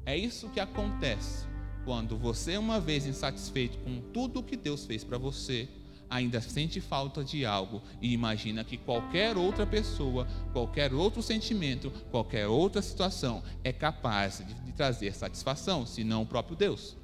É 0.05 0.17
isso 0.17 0.49
que 0.49 0.59
acontece 0.59 1.45
quando 1.85 2.17
você, 2.17 2.57
uma 2.57 2.79
vez 2.79 3.05
insatisfeito 3.05 3.77
com 3.79 4.01
tudo 4.11 4.39
o 4.39 4.43
que 4.43 4.55
Deus 4.55 4.85
fez 4.85 5.03
para 5.03 5.17
você, 5.17 5.67
ainda 6.11 6.41
sente 6.41 6.81
falta 6.81 7.23
de 7.23 7.45
algo 7.45 7.81
e 8.01 8.11
imagina 8.11 8.65
que 8.65 8.75
qualquer 8.75 9.37
outra 9.37 9.65
pessoa, 9.65 10.27
qualquer 10.51 10.93
outro 10.93 11.23
sentimento, 11.23 11.89
qualquer 12.11 12.47
outra 12.47 12.81
situação 12.81 13.41
é 13.63 13.71
capaz 13.71 14.39
de, 14.45 14.53
de 14.53 14.73
trazer 14.73 15.13
satisfação, 15.15 15.85
se 15.85 16.03
não 16.03 16.23
o 16.23 16.25
próprio 16.25 16.57
Deus. 16.57 16.97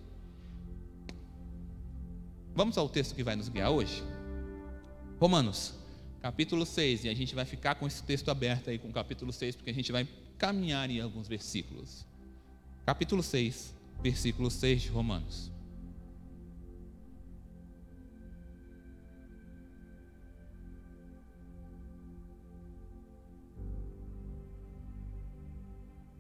Vamos 2.54 2.78
ao 2.78 2.90
texto 2.90 3.16
que 3.16 3.24
vai 3.24 3.38
nos 3.38 3.48
guiar 3.48 3.72
hoje? 3.72 4.04
Romanos, 5.22 5.74
capítulo 6.22 6.66
6, 6.66 7.06
e 7.06 7.10
a 7.10 7.16
gente 7.16 7.34
vai 7.34 7.46
ficar 7.46 7.76
com 7.76 7.88
esse 7.88 8.04
texto 8.04 8.30
aberto 8.30 8.70
aí 8.70 8.78
com 8.78 8.90
o 8.90 8.94
capítulo 8.94 9.32
6, 9.32 9.56
porque 9.56 9.70
a 9.70 9.74
gente 9.74 9.92
vai 9.92 10.06
caminhar 10.38 10.90
em 10.90 11.00
alguns 11.00 11.30
versículos. 11.30 12.06
Capítulo 12.86 13.24
6, 13.24 13.74
versículo 14.04 14.52
6 14.52 14.82
de 14.82 14.90
Romanos. 14.90 15.57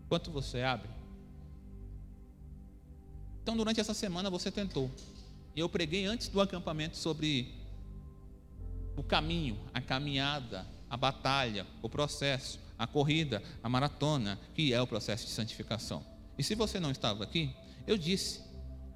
Quanto 0.07 0.31
você 0.31 0.61
abre? 0.61 0.89
Então, 3.43 3.55
durante 3.55 3.79
essa 3.79 3.93
semana 3.93 4.29
você 4.29 4.51
tentou. 4.51 4.91
Eu 5.55 5.69
preguei 5.69 6.05
antes 6.05 6.27
do 6.27 6.41
acampamento 6.41 6.97
sobre 6.97 7.53
o 8.95 9.03
caminho, 9.03 9.57
a 9.73 9.81
caminhada, 9.81 10.67
a 10.89 10.97
batalha, 10.97 11.65
o 11.81 11.89
processo, 11.89 12.59
a 12.77 12.85
corrida, 12.85 13.41
a 13.63 13.69
maratona, 13.69 14.39
que 14.53 14.73
é 14.73 14.81
o 14.81 14.87
processo 14.87 15.25
de 15.25 15.31
santificação. 15.31 16.03
E 16.37 16.43
se 16.43 16.55
você 16.55 16.79
não 16.79 16.91
estava 16.91 17.23
aqui, 17.23 17.55
eu 17.85 17.97
disse 17.97 18.41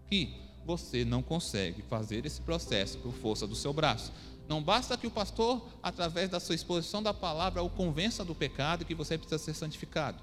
que 0.08 0.36
você 0.65 1.03
não 1.03 1.24
consegue 1.24 1.82
fazer 1.84 2.25
esse 2.25 2.41
processo 2.41 2.98
por 3.00 3.13
força 3.13 3.48
do 3.48 3.56
seu 3.56 3.74
braço. 3.74 4.12
Não 4.48 4.62
basta 4.62 4.98
que 4.98 5.08
o 5.08 5.12
pastor, 5.12 5.65
através 5.82 6.30
da 6.30 6.39
sua 6.39 6.56
exposição 6.56 7.01
da 7.01 7.13
palavra, 7.13 7.63
o 7.63 7.70
convença 7.70 8.24
do 8.24 8.36
pecado 8.36 8.86
que 8.86 8.94
você 8.94 9.18
precisa 9.18 9.39
ser 9.39 9.53
santificado. 9.53 10.22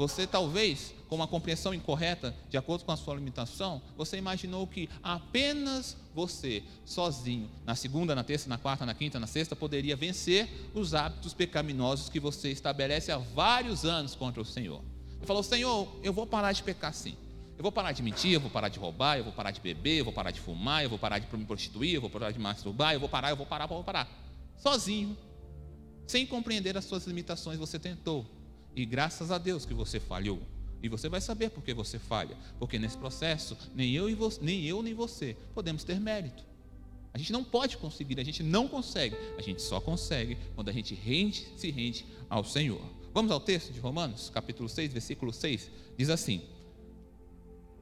Você 0.00 0.26
talvez, 0.26 0.94
com 1.10 1.16
uma 1.16 1.26
compreensão 1.26 1.74
incorreta, 1.74 2.34
de 2.48 2.56
acordo 2.56 2.86
com 2.86 2.90
a 2.90 2.96
sua 2.96 3.14
limitação, 3.14 3.82
você 3.98 4.16
imaginou 4.16 4.66
que 4.66 4.88
apenas 5.02 5.94
você, 6.14 6.62
sozinho, 6.86 7.50
na 7.66 7.74
segunda, 7.74 8.14
na 8.14 8.24
terça, 8.24 8.48
na 8.48 8.56
quarta, 8.56 8.86
na 8.86 8.94
quinta, 8.94 9.20
na 9.20 9.26
sexta, 9.26 9.54
poderia 9.54 9.94
vencer 9.94 10.48
os 10.72 10.94
hábitos 10.94 11.34
pecaminosos 11.34 12.08
que 12.08 12.18
você 12.18 12.50
estabelece 12.50 13.12
há 13.12 13.18
vários 13.18 13.84
anos 13.84 14.14
contra 14.14 14.40
o 14.40 14.44
Senhor. 14.44 14.82
Ele 15.18 15.26
falou: 15.26 15.42
Senhor, 15.42 15.86
eu 16.02 16.14
vou 16.14 16.26
parar 16.26 16.52
de 16.52 16.62
pecar 16.62 16.94
sim. 16.94 17.14
Eu 17.58 17.62
vou 17.62 17.70
parar 17.70 17.92
de 17.92 18.02
mentir, 18.02 18.32
eu 18.32 18.40
vou 18.40 18.50
parar 18.50 18.70
de 18.70 18.78
roubar, 18.78 19.18
eu 19.18 19.24
vou 19.24 19.34
parar 19.34 19.50
de 19.50 19.60
beber, 19.60 19.98
eu 19.98 20.04
vou 20.06 20.14
parar 20.14 20.30
de 20.30 20.40
fumar, 20.40 20.82
eu 20.82 20.88
vou 20.88 20.98
parar 20.98 21.18
de 21.18 21.26
me 21.36 21.44
prostituir, 21.44 21.96
eu 21.96 22.00
vou 22.00 22.08
parar 22.08 22.30
de 22.30 22.38
masturbar, 22.38 22.94
eu 22.94 23.00
vou 23.00 23.08
parar, 23.10 23.28
eu 23.28 23.36
vou 23.36 23.44
parar, 23.44 23.64
eu 23.64 23.68
vou 23.68 23.84
parar. 23.84 24.08
Sozinho, 24.56 25.14
sem 26.06 26.26
compreender 26.26 26.74
as 26.78 26.86
suas 26.86 27.06
limitações, 27.06 27.58
você 27.58 27.78
tentou. 27.78 28.39
E 28.74 28.84
graças 28.84 29.30
a 29.30 29.38
Deus 29.38 29.64
que 29.64 29.74
você 29.74 29.98
falhou. 29.98 30.40
E 30.82 30.88
você 30.88 31.08
vai 31.08 31.20
saber 31.20 31.50
por 31.50 31.62
que 31.62 31.74
você 31.74 31.98
falha. 31.98 32.36
Porque 32.58 32.78
nesse 32.78 32.96
processo, 32.96 33.56
nem 33.74 33.92
eu, 33.92 34.08
e 34.08 34.14
você, 34.14 34.38
nem 34.42 34.64
eu 34.64 34.82
nem 34.82 34.94
você 34.94 35.36
podemos 35.54 35.84
ter 35.84 36.00
mérito. 36.00 36.44
A 37.12 37.18
gente 37.18 37.32
não 37.32 37.42
pode 37.42 37.76
conseguir, 37.76 38.18
a 38.20 38.24
gente 38.24 38.42
não 38.42 38.68
consegue. 38.68 39.16
A 39.36 39.42
gente 39.42 39.60
só 39.60 39.80
consegue 39.80 40.38
quando 40.54 40.68
a 40.68 40.72
gente 40.72 40.94
rende, 40.94 41.48
se 41.56 41.70
rende 41.70 42.06
ao 42.28 42.44
Senhor. 42.44 42.80
Vamos 43.12 43.32
ao 43.32 43.40
texto 43.40 43.72
de 43.72 43.80
Romanos, 43.80 44.30
capítulo 44.30 44.68
6, 44.68 44.92
versículo 44.92 45.32
6. 45.32 45.70
Diz 45.98 46.08
assim: 46.08 46.42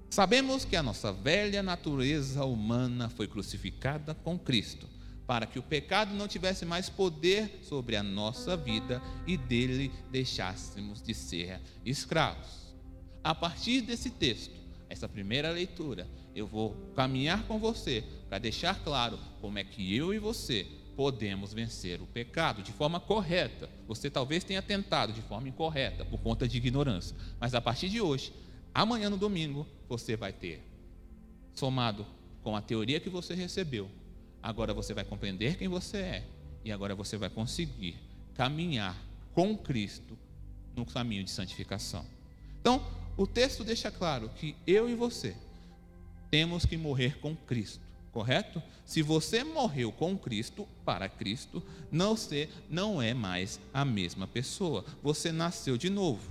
Sabemos 0.09 0.65
que 0.65 0.75
a 0.75 0.83
nossa 0.83 1.13
velha 1.13 1.63
natureza 1.63 2.45
humana 2.45 3.11
foi 3.11 3.29
crucificada 3.29 4.15
com 4.15 4.39
Cristo 4.39 4.89
para 5.29 5.47
que 5.47 5.59
o 5.59 5.63
pecado 5.63 6.15
não 6.15 6.27
tivesse 6.27 6.65
mais 6.65 6.89
poder 6.89 7.61
sobre 7.63 7.97
a 7.97 8.03
nossa 8.03 8.57
vida 8.57 9.03
e 9.27 9.37
dele 9.37 9.93
deixássemos 10.11 11.03
de 11.03 11.13
ser 11.13 11.61
escravos. 11.85 12.75
A 13.23 13.35
partir 13.35 13.83
desse 13.83 14.09
texto, 14.09 14.57
essa 14.89 15.07
primeira 15.07 15.51
leitura, 15.51 16.09
eu 16.35 16.47
vou 16.47 16.75
caminhar 16.97 17.43
com 17.43 17.59
você 17.59 18.03
para 18.27 18.39
deixar 18.39 18.83
claro 18.83 19.19
como 19.39 19.59
é 19.59 19.65
que 19.65 19.95
eu 19.95 20.15
e 20.15 20.19
você 20.19 20.67
podemos 20.97 21.53
vencer 21.53 22.01
o 22.01 22.07
pecado 22.07 22.63
de 22.63 22.73
forma 22.73 22.99
correta. 22.99 23.69
Você 23.87 24.09
talvez 24.09 24.43
tenha 24.45 24.63
tentado 24.63 25.13
de 25.13 25.21
forma 25.21 25.47
incorreta 25.47 26.07
por 26.07 26.21
conta 26.21 26.49
de 26.49 26.57
ignorância, 26.57 27.15
mas 27.39 27.55
a 27.55 27.61
partir 27.61 27.91
de 27.91 28.01
hoje, 28.01 28.33
amanhã 28.73 29.11
no 29.11 29.19
domingo, 29.19 29.67
você 29.91 30.17
vai 30.17 30.33
ter 30.33 30.65
somado 31.53 32.07
com 32.43 32.57
a 32.57 32.63
teoria 32.63 32.99
que 32.99 33.11
você 33.11 33.35
recebeu 33.35 33.91
Agora 34.43 34.73
você 34.73 34.95
vai 34.95 35.05
compreender 35.05 35.57
quem 35.57 35.69
você 35.69 35.99
é 35.99 36.25
e 36.65 36.73
agora 36.73 36.95
você 36.95 37.17
vai 37.17 37.29
conseguir 37.29 37.97
caminhar 38.35 38.97
com 39.35 39.57
Cristo 39.57 40.19
no 40.75 40.87
caminho 40.87 41.25
de 41.25 41.31
santificação. 41.31 42.05
Então, 42.61 42.85
o 43.17 43.27
texto 43.27 43.65
deixa 43.65 43.91
claro 43.91 44.29
que 44.31 44.55
eu 44.67 44.89
e 44.89 44.95
você 44.95 45.37
temos 46.31 46.65
que 46.67 46.77
morrer 46.77 47.19
com 47.19 47.35
Cristo, 47.35 47.81
correto? 48.13 48.63
Se 48.85 49.03
você 49.03 49.43
morreu 49.43 49.91
com 49.91 50.17
Cristo, 50.17 50.69
para 50.85 51.09
Cristo, 51.09 51.63
não, 51.91 52.17
ser, 52.17 52.51
não 52.69 53.01
é 53.01 53.15
mais 53.15 53.59
a 53.73 53.85
mesma 53.85 54.27
pessoa. 54.27 54.85
Você 55.03 55.33
nasceu 55.33 55.77
de 55.77 55.91
novo. 55.91 56.31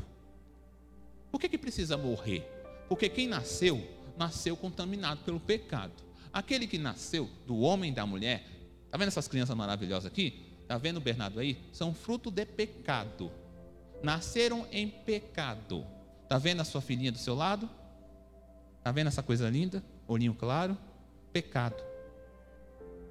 Por 1.31 1.41
que, 1.41 1.49
que 1.49 1.57
precisa 1.57 1.97
morrer? 1.97 2.41
Porque 2.87 3.09
quem 3.09 3.27
nasceu, 3.27 3.85
nasceu 4.17 4.55
contaminado 4.55 5.21
pelo 5.23 5.39
pecado. 5.39 6.06
Aquele 6.37 6.67
que 6.67 6.77
nasceu 6.77 7.27
do 7.47 7.61
homem 7.61 7.91
e 7.91 7.95
da 7.95 8.05
mulher, 8.05 8.45
está 8.85 8.95
vendo 8.95 9.07
essas 9.07 9.27
crianças 9.27 9.57
maravilhosas 9.57 10.05
aqui? 10.05 10.45
Está 10.61 10.77
vendo 10.77 10.97
o 10.97 11.01
Bernardo 11.01 11.39
aí? 11.39 11.57
São 11.73 11.95
fruto 11.95 12.29
de 12.29 12.45
pecado. 12.45 13.31
Nasceram 14.03 14.67
em 14.71 14.87
pecado. 14.87 15.83
Está 16.21 16.37
vendo 16.37 16.61
a 16.61 16.63
sua 16.63 16.79
filhinha 16.79 17.11
do 17.11 17.17
seu 17.17 17.33
lado? 17.33 17.67
Está 18.77 18.91
vendo 18.91 19.07
essa 19.07 19.23
coisa 19.23 19.49
linda? 19.49 19.83
Olhinho 20.07 20.35
claro? 20.35 20.77
Pecado. 21.33 21.83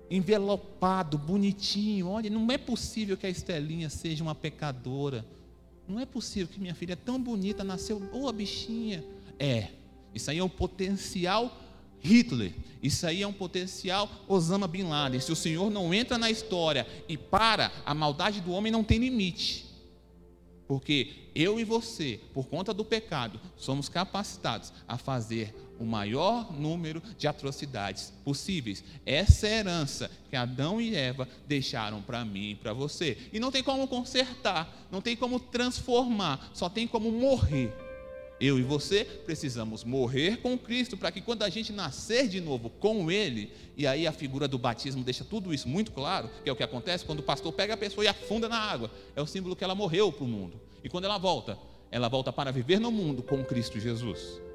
Envelopado, 0.08 1.18
bonitinho. 1.18 2.06
Olha, 2.06 2.30
não 2.30 2.48
é 2.52 2.56
possível 2.56 3.16
que 3.16 3.26
a 3.26 3.30
Estelinha 3.30 3.90
seja 3.90 4.22
uma 4.22 4.36
pecadora. 4.36 5.26
Não 5.88 5.98
é 5.98 6.06
possível 6.06 6.46
que 6.46 6.60
minha 6.60 6.76
filha 6.76 6.92
é 6.92 6.96
tão 6.96 7.20
bonita, 7.20 7.64
nasceu 7.64 7.98
boa 7.98 8.32
bichinha. 8.32 9.04
É. 9.36 9.70
Isso 10.14 10.30
aí 10.30 10.38
é 10.38 10.44
um 10.44 10.48
potencial 10.48 11.65
Hitler. 12.06 12.52
Isso 12.82 13.06
aí 13.06 13.22
é 13.22 13.26
um 13.26 13.32
potencial 13.32 14.08
Osama 14.28 14.68
Bin 14.68 14.84
Laden. 14.84 15.20
Se 15.20 15.32
o 15.32 15.36
Senhor 15.36 15.70
não 15.70 15.92
entra 15.92 16.16
na 16.16 16.30
história 16.30 16.86
e 17.08 17.16
para, 17.16 17.72
a 17.84 17.92
maldade 17.94 18.40
do 18.40 18.52
homem 18.52 18.70
não 18.70 18.84
tem 18.84 18.98
limite. 18.98 19.66
Porque 20.68 21.30
eu 21.34 21.60
e 21.60 21.64
você, 21.64 22.20
por 22.32 22.46
conta 22.46 22.72
do 22.74 22.84
pecado, 22.84 23.40
somos 23.56 23.88
capacitados 23.88 24.72
a 24.86 24.96
fazer 24.98 25.54
o 25.78 25.84
maior 25.84 26.52
número 26.52 27.02
de 27.18 27.28
atrocidades 27.28 28.12
possíveis. 28.24 28.82
Essa 29.04 29.46
é 29.46 29.58
herança 29.58 30.10
que 30.28 30.36
Adão 30.36 30.80
e 30.80 30.94
Eva 30.94 31.28
deixaram 31.46 32.00
para 32.02 32.24
mim 32.24 32.50
e 32.50 32.54
para 32.54 32.72
você. 32.72 33.16
E 33.32 33.38
não 33.38 33.52
tem 33.52 33.62
como 33.62 33.86
consertar, 33.86 34.88
não 34.90 35.00
tem 35.00 35.16
como 35.16 35.38
transformar, 35.38 36.50
só 36.52 36.68
tem 36.68 36.86
como 36.86 37.12
morrer. 37.12 37.85
Eu 38.38 38.58
e 38.58 38.62
você 38.62 39.04
precisamos 39.04 39.82
morrer 39.82 40.36
com 40.38 40.58
Cristo 40.58 40.96
para 40.96 41.10
que 41.10 41.22
quando 41.22 41.42
a 41.42 41.48
gente 41.48 41.72
nascer 41.72 42.28
de 42.28 42.40
novo 42.40 42.68
com 42.68 43.10
Ele, 43.10 43.50
e 43.76 43.86
aí 43.86 44.06
a 44.06 44.12
figura 44.12 44.46
do 44.46 44.58
batismo 44.58 45.02
deixa 45.02 45.24
tudo 45.24 45.54
isso 45.54 45.66
muito 45.66 45.90
claro, 45.90 46.30
que 46.44 46.50
é 46.50 46.52
o 46.52 46.56
que 46.56 46.62
acontece 46.62 47.04
quando 47.04 47.20
o 47.20 47.22
pastor 47.22 47.52
pega 47.52 47.74
a 47.74 47.78
pessoa 47.78 48.04
e 48.04 48.08
afunda 48.08 48.46
na 48.48 48.58
água, 48.58 48.90
é 49.14 49.22
o 49.22 49.26
símbolo 49.26 49.56
que 49.56 49.64
ela 49.64 49.74
morreu 49.74 50.12
para 50.12 50.24
o 50.24 50.28
mundo. 50.28 50.60
E 50.84 50.88
quando 50.88 51.04
ela 51.04 51.16
volta, 51.16 51.58
ela 51.90 52.08
volta 52.08 52.30
para 52.30 52.52
viver 52.52 52.78
no 52.78 52.90
mundo 52.90 53.22
com 53.22 53.42
Cristo 53.42 53.80
Jesus. 53.80 54.45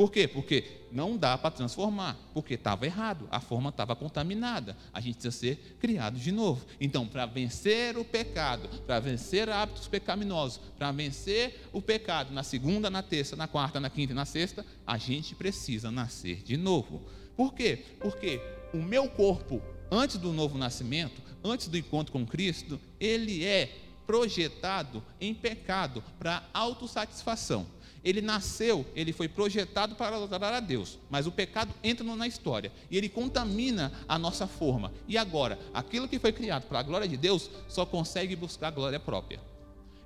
Por 0.00 0.10
quê? 0.10 0.26
Porque 0.26 0.64
não 0.90 1.14
dá 1.14 1.36
para 1.36 1.50
transformar, 1.50 2.16
porque 2.32 2.54
estava 2.54 2.86
errado, 2.86 3.28
a 3.30 3.38
forma 3.38 3.68
estava 3.68 3.94
contaminada. 3.94 4.74
A 4.94 4.98
gente 4.98 5.16
precisa 5.16 5.30
ser 5.30 5.76
criado 5.78 6.18
de 6.18 6.32
novo. 6.32 6.64
Então, 6.80 7.06
para 7.06 7.26
vencer 7.26 7.98
o 7.98 8.02
pecado, 8.02 8.66
para 8.86 8.98
vencer 8.98 9.50
hábitos 9.50 9.88
pecaminosos, 9.88 10.58
para 10.78 10.90
vencer 10.90 11.68
o 11.70 11.82
pecado 11.82 12.32
na 12.32 12.42
segunda, 12.42 12.88
na 12.88 13.02
terça, 13.02 13.36
na 13.36 13.46
quarta, 13.46 13.78
na 13.78 13.90
quinta 13.90 14.14
e 14.14 14.16
na 14.16 14.24
sexta, 14.24 14.64
a 14.86 14.96
gente 14.96 15.34
precisa 15.34 15.90
nascer 15.90 16.36
de 16.36 16.56
novo. 16.56 17.06
Por 17.36 17.52
quê? 17.52 17.84
Porque 18.00 18.40
o 18.72 18.78
meu 18.78 19.06
corpo, 19.06 19.60
antes 19.90 20.16
do 20.16 20.32
novo 20.32 20.56
nascimento, 20.56 21.20
antes 21.44 21.68
do 21.68 21.76
encontro 21.76 22.10
com 22.10 22.24
Cristo, 22.24 22.80
ele 22.98 23.44
é 23.44 23.70
projetado 24.06 25.04
em 25.20 25.34
pecado 25.34 26.02
para 26.18 26.48
autossatisfação. 26.54 27.66
Ele 28.02 28.22
nasceu, 28.22 28.86
ele 28.96 29.12
foi 29.12 29.28
projetado 29.28 29.94
para 29.94 30.16
adorar 30.16 30.54
a 30.54 30.60
Deus, 30.60 30.98
mas 31.10 31.26
o 31.26 31.32
pecado 31.32 31.74
entra 31.84 32.04
na 32.16 32.26
história 32.26 32.72
e 32.90 32.96
ele 32.96 33.08
contamina 33.08 33.92
a 34.08 34.18
nossa 34.18 34.46
forma. 34.46 34.92
E 35.06 35.18
agora, 35.18 35.58
aquilo 35.74 36.08
que 36.08 36.18
foi 36.18 36.32
criado 36.32 36.66
para 36.66 36.78
a 36.78 36.82
glória 36.82 37.06
de 37.06 37.16
Deus 37.16 37.50
só 37.68 37.84
consegue 37.84 38.34
buscar 38.34 38.68
a 38.68 38.70
glória 38.70 38.98
própria. 38.98 39.38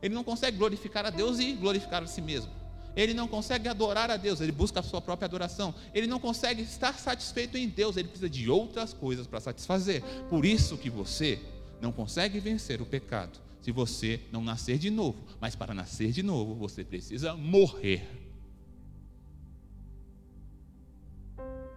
Ele 0.03 0.15
não 0.15 0.25
consegue 0.25 0.57
glorificar 0.59 1.07
a 1.07 1.11
Deus 1.11 1.39
e 1.39 1.53
glorificar 1.53 2.03
a 2.03 2.07
si 2.07 2.21
mesmo. 2.21 2.51
Ele 2.97 3.15
não 3.15 3.27
consegue 3.27 3.69
adorar 3.69 4.11
a 4.11 4.17
Deus, 4.17 4.41
ele 4.41 4.53
busca 4.53 4.81
a 4.81 4.83
sua 4.83 5.01
própria 5.01 5.27
adoração. 5.27 5.75
Ele 5.93 6.07
não 6.07 6.19
consegue 6.19 6.63
estar 6.63 6.99
satisfeito 6.99 7.57
em 7.57 7.69
Deus, 7.69 7.97
ele 7.97 8.09
precisa 8.09 8.29
de 8.29 8.51
outras 8.51 8.93
coisas 8.93 9.27
para 9.27 9.41
satisfazer. 9.41 10.03
Por 10.29 10.45
isso 10.45 10.77
que 10.77 10.91
você 10.91 11.41
não 11.81 11.93
consegue 11.93 12.39
vencer 12.41 12.81
o 12.83 12.87
pecado 12.87 13.44
se 13.65 13.73
você 13.73 14.21
não 14.31 14.45
nascer 14.45 14.77
de 14.77 14.91
novo. 14.91 15.25
Mas 15.41 15.57
para 15.57 15.73
nascer 15.73 16.13
de 16.13 16.23
novo, 16.23 16.55
você 16.55 16.85
precisa 16.85 17.35
morrer. 17.35 18.07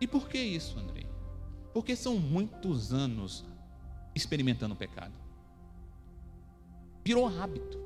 E 0.02 0.06
por 0.06 0.28
que 0.28 0.38
isso, 0.38 0.78
Andrei? 0.78 1.08
Porque 1.74 1.96
são 1.96 2.20
muitos 2.20 2.92
anos 2.92 3.46
experimentando 4.14 4.74
o 4.74 4.78
pecado. 4.78 5.14
Virou 7.06 7.26
hábito. 7.26 7.80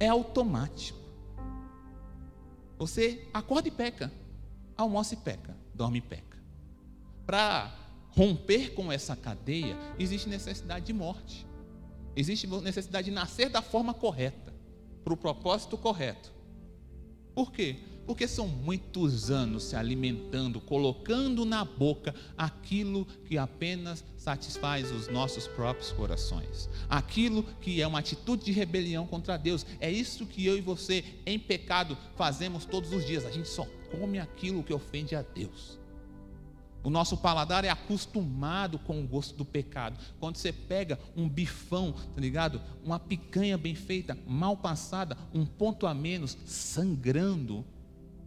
É 0.00 0.08
automático. 0.08 0.98
Você 2.78 3.28
acorda 3.32 3.68
e 3.68 3.70
peca, 3.70 4.12
almoça 4.76 5.14
e 5.14 5.18
peca, 5.18 5.56
dorme 5.72 5.98
e 5.98 6.02
peca. 6.02 6.36
Para 7.24 7.72
romper 8.10 8.74
com 8.74 8.90
essa 8.90 9.14
cadeia, 9.14 9.76
existe 10.00 10.28
necessidade 10.28 10.86
de 10.86 10.92
morte. 10.92 11.46
Existe 12.16 12.46
necessidade 12.46 13.06
de 13.06 13.14
nascer 13.14 13.48
da 13.48 13.62
forma 13.62 13.94
correta, 13.94 14.52
para 15.04 15.14
o 15.14 15.16
propósito 15.16 15.76
correto. 15.76 16.32
Por 17.34 17.52
quê? 17.52 17.76
Porque 18.04 18.26
são 18.26 18.48
muitos 18.48 19.30
anos 19.30 19.64
se 19.64 19.76
alimentando, 19.76 20.60
colocando 20.60 21.44
na 21.44 21.64
boca 21.64 22.14
aquilo 22.36 23.04
que 23.26 23.36
apenas 23.36 24.02
satisfaz 24.16 24.90
os 24.90 25.08
nossos 25.08 25.46
próprios 25.46 25.92
corações. 25.92 26.70
Aquilo 26.88 27.44
que 27.60 27.82
é 27.82 27.86
uma 27.86 27.98
atitude 27.98 28.46
de 28.46 28.52
rebelião 28.52 29.06
contra 29.06 29.36
Deus. 29.36 29.66
É 29.78 29.90
isso 29.90 30.26
que 30.26 30.44
eu 30.44 30.56
e 30.56 30.60
você, 30.62 31.04
em 31.26 31.38
pecado, 31.38 31.98
fazemos 32.16 32.64
todos 32.64 32.92
os 32.92 33.06
dias. 33.06 33.26
A 33.26 33.30
gente 33.30 33.48
só 33.48 33.66
come 33.90 34.18
aquilo 34.18 34.64
que 34.64 34.72
ofende 34.72 35.14
a 35.14 35.22
Deus. 35.22 35.78
O 36.88 36.90
nosso 36.90 37.18
paladar 37.18 37.66
é 37.66 37.68
acostumado 37.68 38.78
com 38.78 38.98
o 38.98 39.06
gosto 39.06 39.36
do 39.36 39.44
pecado. 39.44 39.98
Quando 40.18 40.36
você 40.36 40.50
pega 40.50 40.98
um 41.14 41.28
bifão, 41.28 41.92
tá 41.92 42.18
ligado? 42.18 42.62
Uma 42.82 42.98
picanha 42.98 43.58
bem 43.58 43.74
feita, 43.74 44.16
mal 44.26 44.56
passada, 44.56 45.14
um 45.34 45.44
ponto 45.44 45.86
a 45.86 45.92
menos, 45.92 46.38
sangrando, 46.46 47.62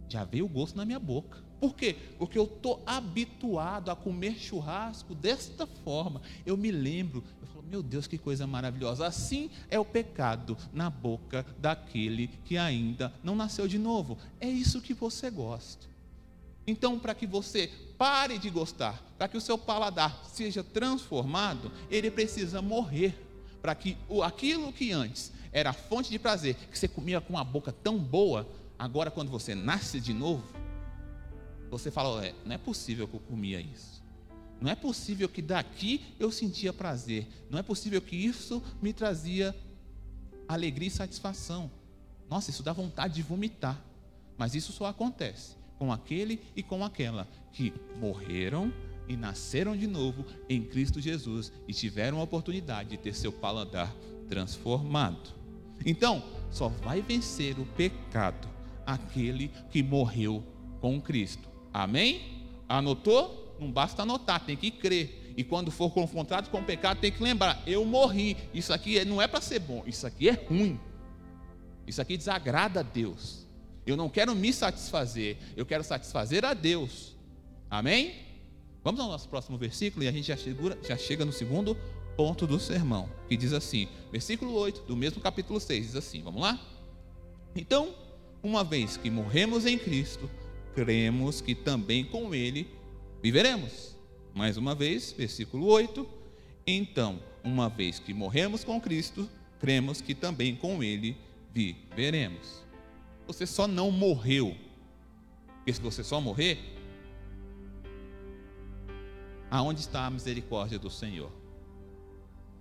já 0.08 0.22
veio 0.22 0.44
o 0.44 0.48
gosto 0.48 0.76
na 0.76 0.84
minha 0.84 1.00
boca. 1.00 1.42
Por 1.58 1.74
quê? 1.74 1.96
Porque 2.16 2.38
eu 2.38 2.44
estou 2.44 2.80
habituado 2.86 3.90
a 3.90 3.96
comer 3.96 4.38
churrasco 4.38 5.12
desta 5.12 5.66
forma. 5.66 6.22
Eu 6.46 6.56
me 6.56 6.70
lembro, 6.70 7.24
eu 7.40 7.48
falo, 7.48 7.64
meu 7.64 7.82
Deus, 7.82 8.06
que 8.06 8.16
coisa 8.16 8.46
maravilhosa. 8.46 9.04
Assim 9.04 9.50
é 9.70 9.80
o 9.80 9.84
pecado 9.84 10.56
na 10.72 10.88
boca 10.88 11.44
daquele 11.58 12.28
que 12.44 12.56
ainda 12.56 13.12
não 13.24 13.34
nasceu 13.34 13.66
de 13.66 13.76
novo. 13.76 14.18
É 14.38 14.48
isso 14.48 14.80
que 14.80 14.94
você 14.94 15.32
gosta. 15.32 15.91
Então, 16.66 16.98
para 16.98 17.14
que 17.14 17.26
você 17.26 17.70
pare 17.98 18.38
de 18.38 18.50
gostar, 18.50 19.02
para 19.18 19.28
que 19.28 19.36
o 19.36 19.40
seu 19.40 19.58
paladar 19.58 20.24
seja 20.26 20.62
transformado, 20.62 21.70
ele 21.90 22.10
precisa 22.10 22.62
morrer, 22.62 23.14
para 23.60 23.74
que 23.74 23.96
aquilo 24.24 24.72
que 24.72 24.92
antes 24.92 25.32
era 25.52 25.72
fonte 25.72 26.10
de 26.10 26.18
prazer, 26.18 26.54
que 26.70 26.78
você 26.78 26.88
comia 26.88 27.20
com 27.20 27.34
uma 27.34 27.44
boca 27.44 27.72
tão 27.72 27.98
boa, 27.98 28.48
agora 28.78 29.10
quando 29.10 29.30
você 29.30 29.54
nasce 29.54 30.00
de 30.00 30.12
novo, 30.12 30.44
você 31.70 31.90
fala, 31.90 32.24
é, 32.24 32.34
não 32.44 32.54
é 32.54 32.58
possível 32.58 33.08
que 33.08 33.14
eu 33.14 33.20
comia 33.20 33.60
isso. 33.60 34.02
Não 34.60 34.70
é 34.70 34.74
possível 34.76 35.28
que 35.28 35.42
daqui 35.42 36.04
eu 36.20 36.30
sentia 36.30 36.72
prazer. 36.72 37.26
Não 37.50 37.58
é 37.58 37.62
possível 37.62 38.00
que 38.00 38.14
isso 38.14 38.62
me 38.80 38.92
trazia 38.92 39.56
alegria 40.46 40.86
e 40.86 40.90
satisfação. 40.90 41.70
Nossa, 42.30 42.50
isso 42.50 42.62
dá 42.62 42.72
vontade 42.72 43.14
de 43.14 43.22
vomitar. 43.22 43.80
Mas 44.36 44.54
isso 44.54 44.70
só 44.70 44.86
acontece 44.86 45.61
com 45.82 45.92
aquele 45.92 46.40
e 46.54 46.62
com 46.62 46.84
aquela 46.84 47.26
que 47.52 47.74
morreram 47.98 48.72
e 49.08 49.16
nasceram 49.16 49.76
de 49.76 49.88
novo 49.88 50.24
em 50.48 50.62
Cristo 50.62 51.00
Jesus 51.00 51.52
e 51.66 51.74
tiveram 51.74 52.20
a 52.20 52.22
oportunidade 52.22 52.90
de 52.90 52.96
ter 52.96 53.12
seu 53.12 53.32
paladar 53.32 53.92
transformado. 54.28 55.34
Então, 55.84 56.22
só 56.52 56.68
vai 56.68 57.02
vencer 57.02 57.58
o 57.58 57.66
pecado 57.66 58.48
aquele 58.86 59.48
que 59.72 59.82
morreu 59.82 60.44
com 60.80 61.00
Cristo. 61.00 61.48
Amém? 61.74 62.46
Anotou? 62.68 63.56
Não 63.58 63.72
basta 63.72 64.02
anotar, 64.02 64.46
tem 64.46 64.56
que 64.56 64.70
crer. 64.70 65.34
E 65.36 65.42
quando 65.42 65.72
for 65.72 65.90
confrontado 65.90 66.48
com 66.48 66.60
o 66.60 66.64
pecado, 66.64 67.00
tem 67.00 67.10
que 67.10 67.20
lembrar: 67.20 67.60
eu 67.66 67.84
morri. 67.84 68.36
Isso 68.54 68.72
aqui 68.72 69.04
não 69.04 69.20
é 69.20 69.26
para 69.26 69.40
ser 69.40 69.58
bom, 69.58 69.82
isso 69.84 70.06
aqui 70.06 70.28
é 70.28 70.32
ruim. 70.48 70.78
Isso 71.88 72.00
aqui 72.00 72.16
desagrada 72.16 72.78
a 72.78 72.84
Deus. 72.84 73.41
Eu 73.86 73.96
não 73.96 74.08
quero 74.08 74.34
me 74.34 74.52
satisfazer, 74.52 75.36
eu 75.56 75.66
quero 75.66 75.82
satisfazer 75.82 76.44
a 76.44 76.54
Deus. 76.54 77.16
Amém? 77.68 78.14
Vamos 78.84 79.00
ao 79.00 79.08
nosso 79.08 79.28
próximo 79.28 79.58
versículo 79.58 80.04
e 80.04 80.08
a 80.08 80.12
gente 80.12 80.26
já, 80.26 80.36
chegura, 80.36 80.78
já 80.86 80.96
chega 80.96 81.24
no 81.24 81.32
segundo 81.32 81.76
ponto 82.16 82.46
do 82.46 82.60
sermão, 82.60 83.08
que 83.28 83.36
diz 83.36 83.52
assim, 83.52 83.88
versículo 84.10 84.52
8 84.52 84.82
do 84.82 84.96
mesmo 84.96 85.20
capítulo 85.20 85.58
6, 85.58 85.86
diz 85.86 85.96
assim: 85.96 86.22
vamos 86.22 86.42
lá? 86.42 86.60
Então, 87.56 87.94
uma 88.42 88.62
vez 88.62 88.96
que 88.96 89.10
morremos 89.10 89.66
em 89.66 89.78
Cristo, 89.78 90.30
cremos 90.74 91.40
que 91.40 91.54
também 91.54 92.04
com 92.04 92.34
Ele 92.34 92.68
viveremos. 93.22 93.96
Mais 94.34 94.56
uma 94.56 94.74
vez, 94.74 95.12
versículo 95.12 95.66
8. 95.66 96.08
Então, 96.66 97.20
uma 97.42 97.68
vez 97.68 97.98
que 97.98 98.14
morremos 98.14 98.64
com 98.64 98.80
Cristo, 98.80 99.28
cremos 99.60 100.00
que 100.00 100.14
também 100.14 100.54
com 100.54 100.82
Ele 100.82 101.16
viveremos 101.52 102.62
você 103.26 103.46
só 103.46 103.66
não 103.66 103.90
morreu. 103.90 104.56
Porque 105.56 105.72
se 105.72 105.80
você 105.80 106.02
só 106.02 106.20
morrer, 106.20 106.58
aonde 109.50 109.80
está 109.80 110.06
a 110.06 110.10
misericórdia 110.10 110.78
do 110.78 110.90
Senhor? 110.90 111.30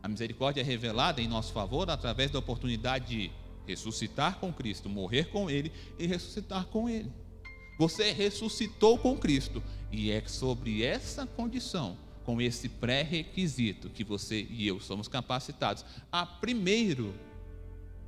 A 0.03 0.07
misericórdia 0.07 0.61
é 0.61 0.63
revelada 0.63 1.21
em 1.21 1.27
nosso 1.27 1.53
favor 1.53 1.89
através 1.89 2.31
da 2.31 2.39
oportunidade 2.39 3.05
de 3.05 3.31
ressuscitar 3.67 4.39
com 4.39 4.51
Cristo, 4.51 4.89
morrer 4.89 5.29
com 5.29 5.49
Ele 5.49 5.71
e 5.97 6.07
ressuscitar 6.07 6.65
com 6.67 6.89
Ele. 6.89 7.11
Você 7.77 8.11
ressuscitou 8.11 8.97
com 8.97 9.17
Cristo 9.17 9.63
e 9.91 10.11
é 10.11 10.27
sobre 10.27 10.83
essa 10.83 11.25
condição, 11.25 11.97
com 12.23 12.39
esse 12.41 12.69
pré-requisito 12.69 13.89
que 13.89 14.03
você 14.03 14.45
e 14.49 14.67
eu 14.67 14.79
somos 14.79 15.07
capacitados 15.07 15.83
a 16.11 16.25
primeiro 16.25 17.13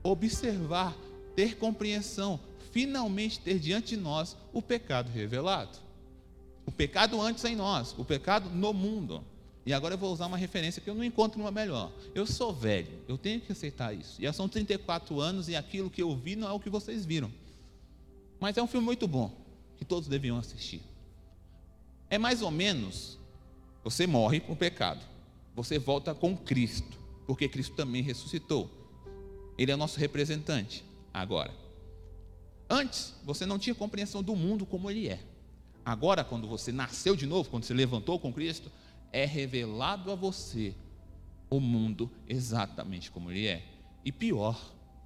observar 0.04 0.96
ter 1.36 1.58
compreensão, 1.58 2.40
finalmente 2.72 3.40
ter 3.40 3.60
diante 3.60 3.96
de 3.96 3.98
nós 3.98 4.36
o 4.52 4.62
pecado 4.62 5.12
revelado. 5.12 5.78
O 6.66 6.72
pecado 6.72 7.22
antes 7.22 7.44
em 7.44 7.56
nós, 7.56 7.94
o 7.98 8.06
pecado 8.06 8.50
no 8.50 8.74
mundo. 8.74 9.24
E 9.66 9.74
agora 9.74 9.94
eu 9.94 9.98
vou 9.98 10.12
usar 10.12 10.28
uma 10.28 10.38
referência 10.38 10.82
que 10.82 10.90
eu 10.90 10.96
não 10.96 11.04
encontro 11.04 11.40
uma 11.40 11.52
melhor. 11.52 11.92
Eu 12.14 12.26
sou 12.26 12.54
velho, 12.54 12.92
eu 13.08 13.18
tenho 13.18 13.40
que 13.40 13.52
aceitar 13.52 13.94
isso. 13.94 14.22
Já 14.22 14.34
são 14.34 14.50
34 14.50 15.20
anos 15.20 15.48
e 15.48 15.56
aquilo 15.56 15.90
que 15.90 16.02
eu 16.02 16.16
vi 16.16 16.36
não 16.36 16.48
é 16.48 16.52
o 16.52 16.60
que 16.60 16.70
vocês 16.70 17.06
viram. 17.06 17.32
Mas 18.40 18.58
é 18.58 18.64
um 18.64 18.68
filme 18.68 18.86
muito 18.86 19.08
bom, 19.08 19.32
que 19.78 19.86
todos 19.86 20.10
deviam 20.10 20.38
assistir. 20.38 20.82
É 22.10 22.18
mais 22.18 22.42
ou 22.42 22.52
menos, 22.52 23.18
você 23.84 24.06
morre 24.06 24.40
com 24.40 24.54
o 24.54 24.56
pecado, 24.56 25.02
você 25.56 25.80
volta 25.80 26.14
com 26.14 26.36
Cristo, 26.36 26.98
porque 27.26 27.48
Cristo 27.48 27.76
também 27.76 28.02
ressuscitou. 28.02 28.70
Ele 29.58 29.72
é 29.72 29.76
nosso 29.76 30.00
representante 30.00 30.84
agora. 31.14 31.54
Antes, 32.70 33.14
você 33.24 33.46
não 33.46 33.60
tinha 33.60 33.76
compreensão 33.76 34.24
do 34.24 34.36
mundo 34.36 34.66
como 34.66 34.90
ele 34.90 35.08
é. 35.08 35.20
Agora, 35.86 36.24
quando 36.24 36.48
você 36.48 36.72
nasceu 36.72 37.16
de 37.16 37.26
novo, 37.26 37.50
quando 37.50 37.66
você 37.66 37.74
levantou 37.74 38.20
com 38.20 38.34
Cristo, 38.34 38.72
é 39.12 39.26
revelado 39.26 40.12
a 40.12 40.16
você 40.16 40.74
o 41.50 41.60
mundo 41.60 42.10
exatamente 42.28 43.12
como 43.12 43.30
ele 43.30 43.48
é. 43.48 43.64
E 44.04 44.12
pior, 44.12 44.60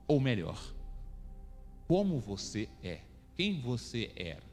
ou 0.08 0.20
melhor, 0.20 0.60
como 1.88 2.20
você 2.20 2.70
é, 2.84 3.02
quem 3.36 3.60
você 3.60 4.12
era. 4.15 4.43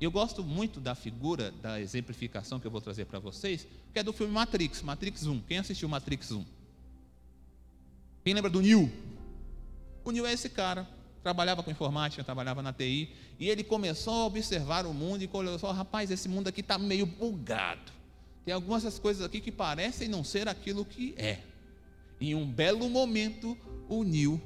Eu 0.00 0.10
gosto 0.10 0.42
muito 0.42 0.80
da 0.80 0.94
figura, 0.94 1.52
da 1.52 1.80
exemplificação 1.80 2.58
que 2.58 2.66
eu 2.66 2.70
vou 2.70 2.80
trazer 2.80 3.04
para 3.04 3.18
vocês, 3.18 3.68
que 3.92 3.98
é 3.98 4.02
do 4.02 4.12
filme 4.12 4.32
Matrix, 4.32 4.82
Matrix 4.82 5.26
1. 5.26 5.40
Quem 5.42 5.58
assistiu 5.58 5.88
Matrix 5.88 6.32
1? 6.32 6.44
Quem 8.24 8.34
lembra 8.34 8.50
do 8.50 8.60
Neo? 8.60 8.90
Neo 10.10 10.26
é 10.26 10.32
esse 10.32 10.48
cara, 10.48 10.88
trabalhava 11.22 11.62
com 11.62 11.70
informática, 11.70 12.24
trabalhava 12.24 12.62
na 12.62 12.72
TI, 12.72 13.10
e 13.38 13.48
ele 13.48 13.62
começou 13.62 14.22
a 14.22 14.26
observar 14.26 14.86
o 14.86 14.92
mundo 14.92 15.22
e 15.22 15.28
começou, 15.28 15.70
rapaz, 15.70 16.10
esse 16.10 16.28
mundo 16.28 16.48
aqui 16.48 16.60
está 16.60 16.78
meio 16.78 17.06
bugado. 17.06 17.92
Tem 18.44 18.52
algumas 18.52 18.82
das 18.82 18.98
coisas 18.98 19.24
aqui 19.24 19.40
que 19.40 19.52
parecem 19.52 20.08
não 20.08 20.24
ser 20.24 20.48
aquilo 20.48 20.84
que 20.84 21.14
é. 21.16 21.40
Em 22.20 22.34
um 22.34 22.46
belo 22.46 22.88
momento, 22.88 23.56
Neo 23.88 24.40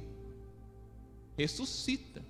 ressuscita 1.37 2.23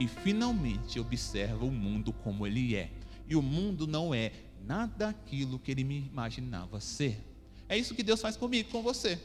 e 0.00 0.06
finalmente 0.06 0.98
observa 0.98 1.64
o 1.64 1.70
mundo 1.70 2.12
como 2.12 2.46
ele 2.46 2.74
é. 2.74 2.90
E 3.28 3.36
o 3.36 3.42
mundo 3.42 3.86
não 3.86 4.14
é 4.14 4.32
nada 4.64 5.08
aquilo 5.08 5.58
que 5.58 5.70
ele 5.70 5.84
me 5.84 5.98
imaginava 5.98 6.80
ser. 6.80 7.20
É 7.68 7.76
isso 7.76 7.94
que 7.94 8.02
Deus 8.02 8.20
faz 8.20 8.36
comigo, 8.36 8.70
com 8.70 8.82
você. 8.82 9.20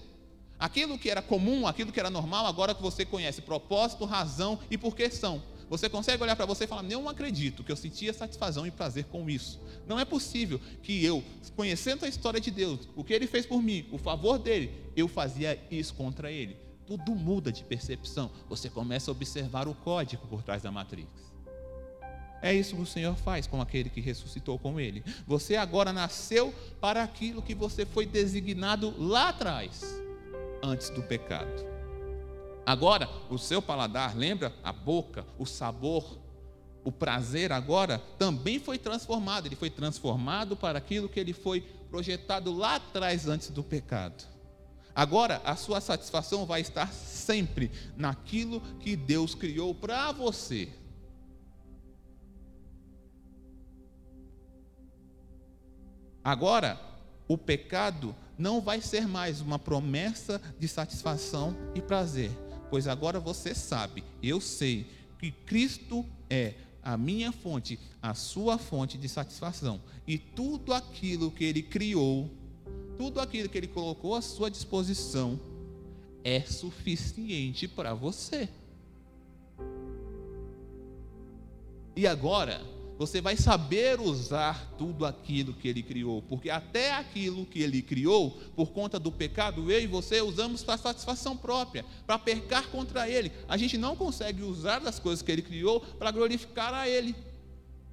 Aquilo 0.59 0.97
que 0.97 1.09
era 1.09 1.21
comum, 1.21 1.67
aquilo 1.67 1.91
que 1.91 1.99
era 1.99 2.09
normal, 2.09 2.45
agora 2.45 2.73
que 2.73 2.81
você 2.81 3.05
conhece 3.05 3.41
propósito, 3.41 4.05
razão 4.05 4.59
e 4.69 4.77
por 4.77 4.95
que 4.95 5.09
são. 5.09 5.41
Você 5.69 5.89
consegue 5.89 6.21
olhar 6.21 6.35
para 6.35 6.45
você 6.45 6.65
e 6.65 6.67
falar: 6.67 6.83
Não 6.83 7.09
acredito 7.09 7.63
que 7.63 7.71
eu 7.71 7.75
sentia 7.75 8.13
satisfação 8.13 8.65
e 8.67 8.71
prazer 8.71 9.05
com 9.05 9.29
isso. 9.29 9.59
Não 9.87 9.99
é 9.99 10.05
possível 10.05 10.59
que 10.81 11.03
eu, 11.03 11.23
conhecendo 11.55 12.05
a 12.05 12.07
história 12.07 12.39
de 12.39 12.51
Deus, 12.51 12.87
o 12.95 13.03
que 13.03 13.13
ele 13.13 13.25
fez 13.27 13.45
por 13.45 13.61
mim, 13.61 13.87
o 13.91 13.97
favor 13.97 14.37
dele, 14.37 14.71
eu 14.95 15.07
fazia 15.07 15.59
isso 15.71 15.93
contra 15.95 16.31
ele. 16.31 16.57
Tudo 16.85 17.15
muda 17.15 17.51
de 17.51 17.63
percepção. 17.63 18.29
Você 18.49 18.69
começa 18.69 19.09
a 19.09 19.13
observar 19.13 19.67
o 19.67 19.73
código 19.73 20.27
por 20.27 20.43
trás 20.43 20.61
da 20.61 20.71
matrix. 20.71 21.09
É 22.41 22.53
isso 22.53 22.75
que 22.75 22.81
o 22.81 22.85
Senhor 22.85 23.15
faz 23.15 23.47
com 23.47 23.61
aquele 23.61 23.89
que 23.89 24.01
ressuscitou 24.01 24.59
com 24.59 24.79
ele. 24.79 25.01
Você 25.25 25.55
agora 25.55 25.93
nasceu 25.93 26.53
para 26.79 27.01
aquilo 27.01 27.41
que 27.41 27.55
você 27.55 27.85
foi 27.85 28.05
designado 28.05 28.93
lá 29.01 29.29
atrás 29.29 30.02
antes 30.63 30.89
do 30.89 31.03
pecado. 31.03 31.73
Agora, 32.65 33.09
o 33.29 33.37
seu 33.37 33.61
paladar, 33.61 34.15
lembra? 34.15 34.53
A 34.63 34.71
boca, 34.71 35.25
o 35.37 35.45
sabor, 35.45 36.17
o 36.83 36.91
prazer 36.91 37.51
agora 37.51 37.99
também 38.17 38.57
foi 38.57 38.77
transformado. 38.77 39.45
Ele 39.47 39.55
foi 39.55 39.69
transformado 39.69 40.55
para 40.55 40.77
aquilo 40.77 41.09
que 41.09 41.19
ele 41.19 41.33
foi 41.33 41.61
projetado 41.89 42.53
lá 42.53 42.75
atrás 42.75 43.27
antes 43.27 43.49
do 43.49 43.61
pecado. 43.61 44.23
Agora, 44.95 45.41
a 45.43 45.55
sua 45.55 45.81
satisfação 45.81 46.45
vai 46.45 46.61
estar 46.61 46.91
sempre 46.93 47.69
naquilo 47.97 48.61
que 48.79 48.95
Deus 48.95 49.35
criou 49.35 49.75
para 49.75 50.11
você. 50.11 50.69
Agora, 56.23 56.79
o 57.27 57.37
pecado 57.37 58.15
não 58.37 58.59
vai 58.61 58.81
ser 58.81 59.07
mais 59.07 59.41
uma 59.41 59.59
promessa 59.59 60.41
de 60.59 60.67
satisfação 60.67 61.55
e 61.75 61.81
prazer, 61.81 62.31
pois 62.69 62.87
agora 62.87 63.19
você 63.19 63.53
sabe, 63.53 64.03
eu 64.21 64.41
sei, 64.41 64.87
que 65.19 65.31
Cristo 65.31 66.05
é 66.29 66.55
a 66.83 66.97
minha 66.97 67.31
fonte, 67.31 67.79
a 68.01 68.13
sua 68.13 68.57
fonte 68.57 68.97
de 68.97 69.07
satisfação. 69.07 69.79
E 70.05 70.17
tudo 70.17 70.73
aquilo 70.73 71.31
que 71.31 71.45
Ele 71.45 71.63
criou, 71.63 72.29
tudo 72.97 73.21
aquilo 73.21 73.47
que 73.47 73.57
Ele 73.57 73.67
colocou 73.67 74.15
à 74.15 74.21
sua 74.21 74.51
disposição, 74.51 75.39
é 76.23 76.41
suficiente 76.41 77.67
para 77.67 77.93
você. 77.93 78.49
E 81.95 82.05
agora, 82.05 82.61
você 82.97 83.19
vai 83.19 83.35
saber 83.35 83.99
usar 83.99 84.73
tudo 84.77 85.05
aquilo 85.05 85.53
que 85.53 85.67
ele 85.67 85.81
criou, 85.81 86.21
porque 86.21 86.49
até 86.49 86.93
aquilo 86.93 87.45
que 87.45 87.61
ele 87.61 87.81
criou, 87.81 88.31
por 88.55 88.71
conta 88.71 88.99
do 88.99 89.11
pecado, 89.11 89.71
eu 89.71 89.81
e 89.81 89.87
você 89.87 90.21
usamos 90.21 90.63
para 90.63 90.77
satisfação 90.77 91.35
própria, 91.35 91.83
para 92.05 92.19
pecar 92.19 92.67
contra 92.69 93.09
ele. 93.09 93.31
A 93.47 93.57
gente 93.57 93.77
não 93.77 93.95
consegue 93.95 94.43
usar 94.43 94.85
as 94.87 94.99
coisas 94.99 95.21
que 95.21 95.31
ele 95.31 95.41
criou 95.41 95.79
para 95.81 96.11
glorificar 96.11 96.73
a 96.73 96.87
ele. 96.87 97.15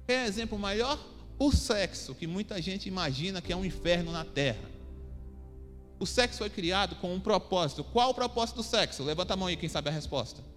Quer 0.07 0.27
exemplo 0.27 0.57
maior? 0.57 0.99
O 1.39 1.51
sexo, 1.51 2.13
que 2.13 2.27
muita 2.27 2.61
gente 2.61 2.87
imagina 2.87 3.41
que 3.41 3.51
é 3.51 3.55
um 3.55 3.65
inferno 3.65 4.11
na 4.11 4.23
terra. 4.23 4.69
O 5.99 6.05
sexo 6.05 6.39
foi 6.39 6.49
criado 6.49 6.95
com 6.97 7.13
um 7.13 7.19
propósito. 7.19 7.83
Qual 7.83 8.11
o 8.11 8.13
propósito 8.13 8.57
do 8.57 8.63
sexo? 8.63 9.03
Levanta 9.03 9.33
a 9.33 9.37
mão 9.37 9.47
aí, 9.47 9.57
quem 9.57 9.69
sabe 9.69 9.89
a 9.89 9.91
resposta 9.91 10.51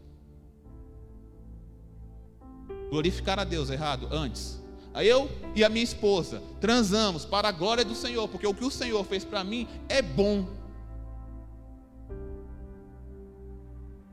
glorificar 2.95 3.41
a 3.41 3.45
Deus 3.45 3.71
errado 3.71 4.07
antes. 4.13 4.63
Aí 4.93 5.09
eu 5.09 5.29
e 5.57 5.65
a 5.65 5.69
minha 5.69 5.83
esposa 5.83 6.41
transamos 6.61 7.25
para 7.25 7.49
a 7.49 7.53
glória 7.53 7.85
do 7.85 7.93
Senhor, 7.93 8.29
porque 8.29 8.47
o 8.47 8.55
que 8.55 8.65
o 8.65 8.71
Senhor 8.71 9.05
fez 9.05 9.25
para 9.25 9.43
mim 9.43 9.67
é 9.89 10.01
bom. 10.01 10.47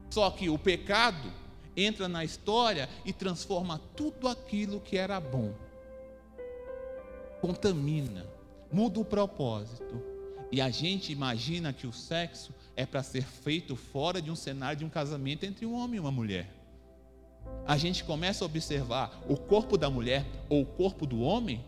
Só 0.10 0.32
que 0.32 0.50
o 0.50 0.58
pecado 0.58 1.32
entra 1.78 2.08
na 2.08 2.26
história 2.26 2.90
e 3.06 3.14
transforma 3.14 3.80
tudo 3.96 4.28
aquilo 4.28 4.80
que 4.80 4.98
era 4.98 5.20
bom. 5.20 5.54
Contamina, 7.40 8.26
muda 8.74 9.00
o 9.00 9.06
propósito. 9.06 10.02
E 10.52 10.60
a 10.60 10.72
gente 10.72 11.12
imagina 11.12 11.72
que 11.72 11.86
o 11.86 11.94
sexo 11.94 12.52
é 12.76 12.84
para 12.84 13.04
ser 13.04 13.24
feito 13.24 13.76
fora 13.76 14.20
de 14.20 14.32
um 14.32 14.36
cenário 14.36 14.80
de 14.80 14.86
um 14.86 14.90
casamento 14.90 15.46
entre 15.46 15.68
um 15.68 15.76
homem 15.76 15.98
e 15.98 16.00
uma 16.00 16.12
mulher 16.12 16.61
a 17.72 17.78
gente 17.78 18.04
começa 18.04 18.44
a 18.44 18.48
observar 18.48 19.24
o 19.30 19.38
corpo 19.38 19.78
da 19.78 19.90
mulher 19.90 20.26
ou 20.50 20.64
o 20.64 20.66
corpo 20.66 21.06
do 21.06 21.22
homem 21.22 21.64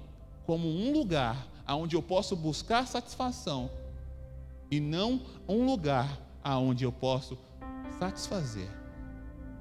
como 0.46 0.68
um 0.68 0.92
lugar 0.92 1.48
aonde 1.66 1.96
eu 1.96 2.02
posso 2.02 2.36
buscar 2.36 2.86
satisfação 2.86 3.72
e 4.70 4.82
não 4.82 5.22
um 5.48 5.66
lugar 5.66 6.20
aonde 6.44 6.84
eu 6.84 6.92
posso 6.92 7.38
satisfazer 7.98 8.68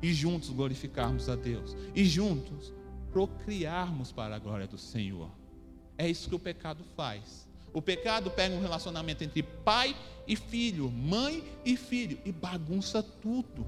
e 0.03 0.13
juntos 0.13 0.51
glorificarmos 0.51 1.29
a 1.29 1.37
Deus 1.37 1.77
e 1.95 2.05
juntos 2.05 2.73
procriarmos 3.13 4.11
para 4.11 4.35
a 4.35 4.39
glória 4.41 4.67
do 4.67 4.77
Senhor. 4.77 5.31
É 5.97 6.11
isso 6.11 6.29
que 6.29 6.35
o 6.35 6.41
pecado 6.41 6.83
faz. 6.97 7.49
O 7.73 7.81
pecado 7.81 8.33
pega 8.33 8.53
um 8.53 8.61
relacionamento 8.61 9.23
entre 9.23 9.45
pai 9.45 9.95
e 10.27 10.35
filho, 10.35 10.91
mãe 10.91 11.45
e 11.65 11.77
filho 11.77 12.19
e 12.25 12.33
bagunça 12.33 13.01
tudo. 13.01 13.65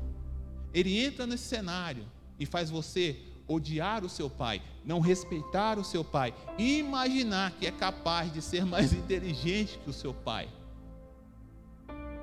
Ele 0.73 0.99
entra 0.99 1.25
nesse 1.25 1.45
cenário 1.45 2.05
e 2.39 2.47
faz 2.47 2.71
você 2.71 3.17
odiar 3.47 4.05
o 4.05 4.09
seu 4.09 4.31
pai, 4.31 4.63
não 4.85 5.01
respeitar 5.01 5.79
o 5.79 5.85
seu 5.85 6.03
pai, 6.03 6.35
imaginar 6.59 7.53
que 7.53 7.67
é 7.67 7.71
capaz 7.71 8.33
de 8.33 8.41
ser 8.41 8.65
mais 8.65 8.93
inteligente 8.95 9.79
que 9.83 9.91
o 9.91 9.93
seu 9.93 10.15
pai. 10.15 10.49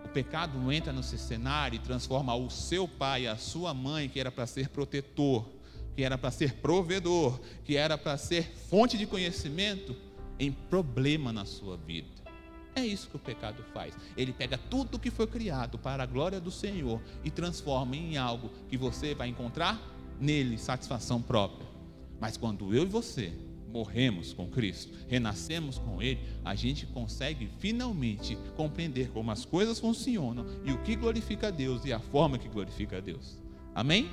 O 0.04 0.10
pecado 0.10 0.72
entra 0.72 0.92
nesse 0.92 1.18
cenário 1.18 1.76
e 1.76 1.80
transforma 1.80 2.36
o 2.36 2.50
seu 2.50 2.88
pai, 2.88 3.28
a 3.28 3.38
sua 3.38 3.74
mãe, 3.74 4.10
que 4.10 4.20
era 4.20 4.32
para 4.32 4.46
ser 4.46 4.70
protetor, 4.70 5.46
que 5.96 6.04
era 6.04 6.18
para 6.18 6.32
ser 6.32 6.56
provedor, 6.56 7.40
que 7.64 7.78
era 7.78 7.98
para 7.98 8.18
ser 8.18 8.44
fonte 8.70 8.98
de 8.98 9.06
conhecimento, 9.06 9.96
em 10.40 10.52
problema 10.52 11.32
na 11.32 11.46
sua 11.46 11.78
vida. 11.78 12.10
É 12.74 12.86
isso 12.86 13.10
que 13.10 13.18
o 13.18 13.20
pecado 13.20 13.64
faz. 13.74 13.94
Ele 14.18 14.34
pega 14.34 14.58
tudo 14.58 14.98
que 14.98 15.12
foi 15.12 15.28
criado 15.28 15.78
para 15.78 16.04
a 16.04 16.06
glória 16.06 16.40
do 16.40 16.50
Senhor 16.50 17.02
e 17.24 17.30
transforma 17.30 17.96
em 17.96 18.18
algo 18.18 18.50
que 18.70 18.78
você 18.78 19.14
vai 19.14 19.28
encontrar 19.28 19.80
nele 20.22 20.58
satisfação 20.58 21.22
própria. 21.22 21.68
Mas 22.20 22.38
quando 22.38 22.74
eu 22.74 22.84
e 22.84 22.86
você 22.86 23.34
morremos 23.68 24.34
com 24.34 24.48
Cristo, 24.48 24.94
renascemos 25.08 25.80
com 25.80 26.02
Ele, 26.02 26.20
a 26.46 26.54
gente 26.54 26.86
consegue 26.86 27.50
finalmente 27.60 28.38
compreender 28.56 29.10
como 29.10 29.32
as 29.32 29.44
coisas 29.44 29.80
funcionam 29.80 30.46
e 30.64 30.72
o 30.72 30.78
que 30.84 30.96
glorifica 30.96 31.48
a 31.48 31.52
Deus 31.52 31.84
e 31.86 31.92
a 31.92 32.00
forma 32.00 32.38
que 32.38 32.48
glorifica 32.48 32.98
a 32.98 33.00
Deus. 33.00 33.40
Amém? 33.74 34.10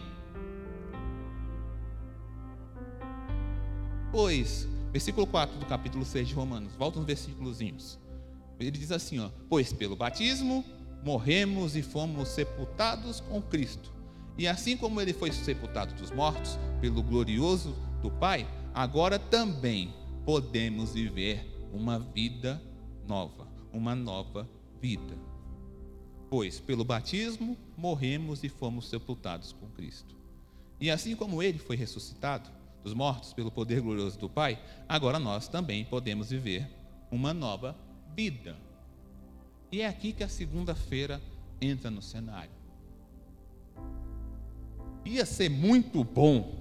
Pois, 4.10 4.66
versículo 4.90 5.26
4 5.26 5.58
do 5.58 5.66
capítulo 5.66 6.04
6 6.04 6.28
de 6.28 6.34
Romanos, 6.34 6.72
volta 6.76 6.98
uns 6.98 7.04
versículozinhos. 7.04 7.98
Ele 8.58 8.70
diz 8.70 8.90
assim: 8.90 9.18
ó, 9.18 9.28
Pois 9.48 9.72
pelo 9.72 9.96
batismo 9.96 10.64
morremos 11.04 11.76
e 11.76 11.82
fomos 11.82 12.28
sepultados 12.28 13.20
com 13.20 13.42
Cristo 13.42 13.97
e 14.38 14.46
assim 14.46 14.76
como 14.76 15.00
ele 15.00 15.12
foi 15.12 15.32
sepultado 15.32 15.92
dos 15.94 16.12
mortos 16.12 16.56
pelo 16.80 17.02
glorioso 17.02 17.74
do 18.00 18.08
Pai, 18.08 18.46
agora 18.72 19.18
também 19.18 19.92
podemos 20.24 20.94
viver 20.94 21.44
uma 21.72 21.98
vida 21.98 22.62
nova, 23.06 23.48
uma 23.72 23.96
nova 23.96 24.48
vida. 24.80 25.18
Pois 26.30 26.60
pelo 26.60 26.84
batismo 26.84 27.56
morremos 27.76 28.44
e 28.44 28.48
fomos 28.48 28.88
sepultados 28.88 29.52
com 29.52 29.66
Cristo. 29.70 30.16
E 30.80 30.88
assim 30.88 31.16
como 31.16 31.42
ele 31.42 31.58
foi 31.58 31.74
ressuscitado 31.74 32.48
dos 32.84 32.94
mortos 32.94 33.32
pelo 33.32 33.50
poder 33.50 33.80
glorioso 33.80 34.18
do 34.20 34.28
Pai, 34.28 34.62
agora 34.88 35.18
nós 35.18 35.48
também 35.48 35.84
podemos 35.84 36.30
viver 36.30 36.70
uma 37.10 37.34
nova 37.34 37.76
vida. 38.14 38.56
E 39.72 39.80
é 39.80 39.88
aqui 39.88 40.12
que 40.12 40.22
a 40.22 40.28
segunda-feira 40.28 41.20
entra 41.60 41.90
no 41.90 42.00
cenário. 42.00 42.57
Ia 45.04 45.24
ser 45.24 45.48
muito 45.48 46.04
bom 46.04 46.58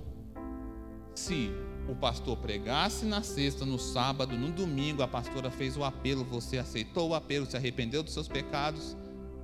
se 1.15 1.51
o 1.89 1.95
pastor 1.95 2.37
pregasse 2.37 3.05
na 3.05 3.23
sexta, 3.23 3.65
no 3.65 3.79
sábado, 3.79 4.37
no 4.37 4.51
domingo, 4.51 5.01
a 5.01 5.07
pastora 5.07 5.49
fez 5.49 5.77
o 5.77 5.83
apelo, 5.83 6.23
você 6.23 6.57
aceitou 6.57 7.09
o 7.09 7.15
apelo, 7.15 7.45
se 7.45 7.55
arrependeu 7.55 8.03
dos 8.03 8.13
seus 8.13 8.27
pecados 8.27 8.95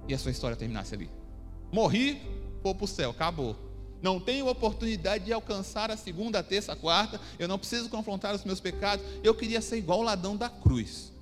e 0.07 0.13
a 0.13 0.17
sua 0.17 0.31
história 0.31 0.55
terminasse 0.55 0.93
ali. 0.93 1.09
Morri, 1.71 2.21
vou 2.61 2.75
para 2.75 2.85
o 2.85 2.87
céu, 2.87 3.11
acabou. 3.11 3.55
Não 4.01 4.19
tenho 4.19 4.47
oportunidade 4.47 5.25
de 5.25 5.33
alcançar 5.33 5.89
a 5.89 5.95
segunda, 5.95 6.39
a 6.39 6.43
terça, 6.43 6.73
a 6.73 6.75
quarta, 6.75 7.19
eu 7.39 7.47
não 7.47 7.57
preciso 7.57 7.89
confrontar 7.89 8.35
os 8.35 8.43
meus 8.43 8.59
pecados, 8.59 9.05
eu 9.23 9.33
queria 9.33 9.61
ser 9.61 9.77
igual 9.77 9.99
o 9.99 10.03
ladrão 10.03 10.35
da 10.35 10.49
cruz. 10.49 11.13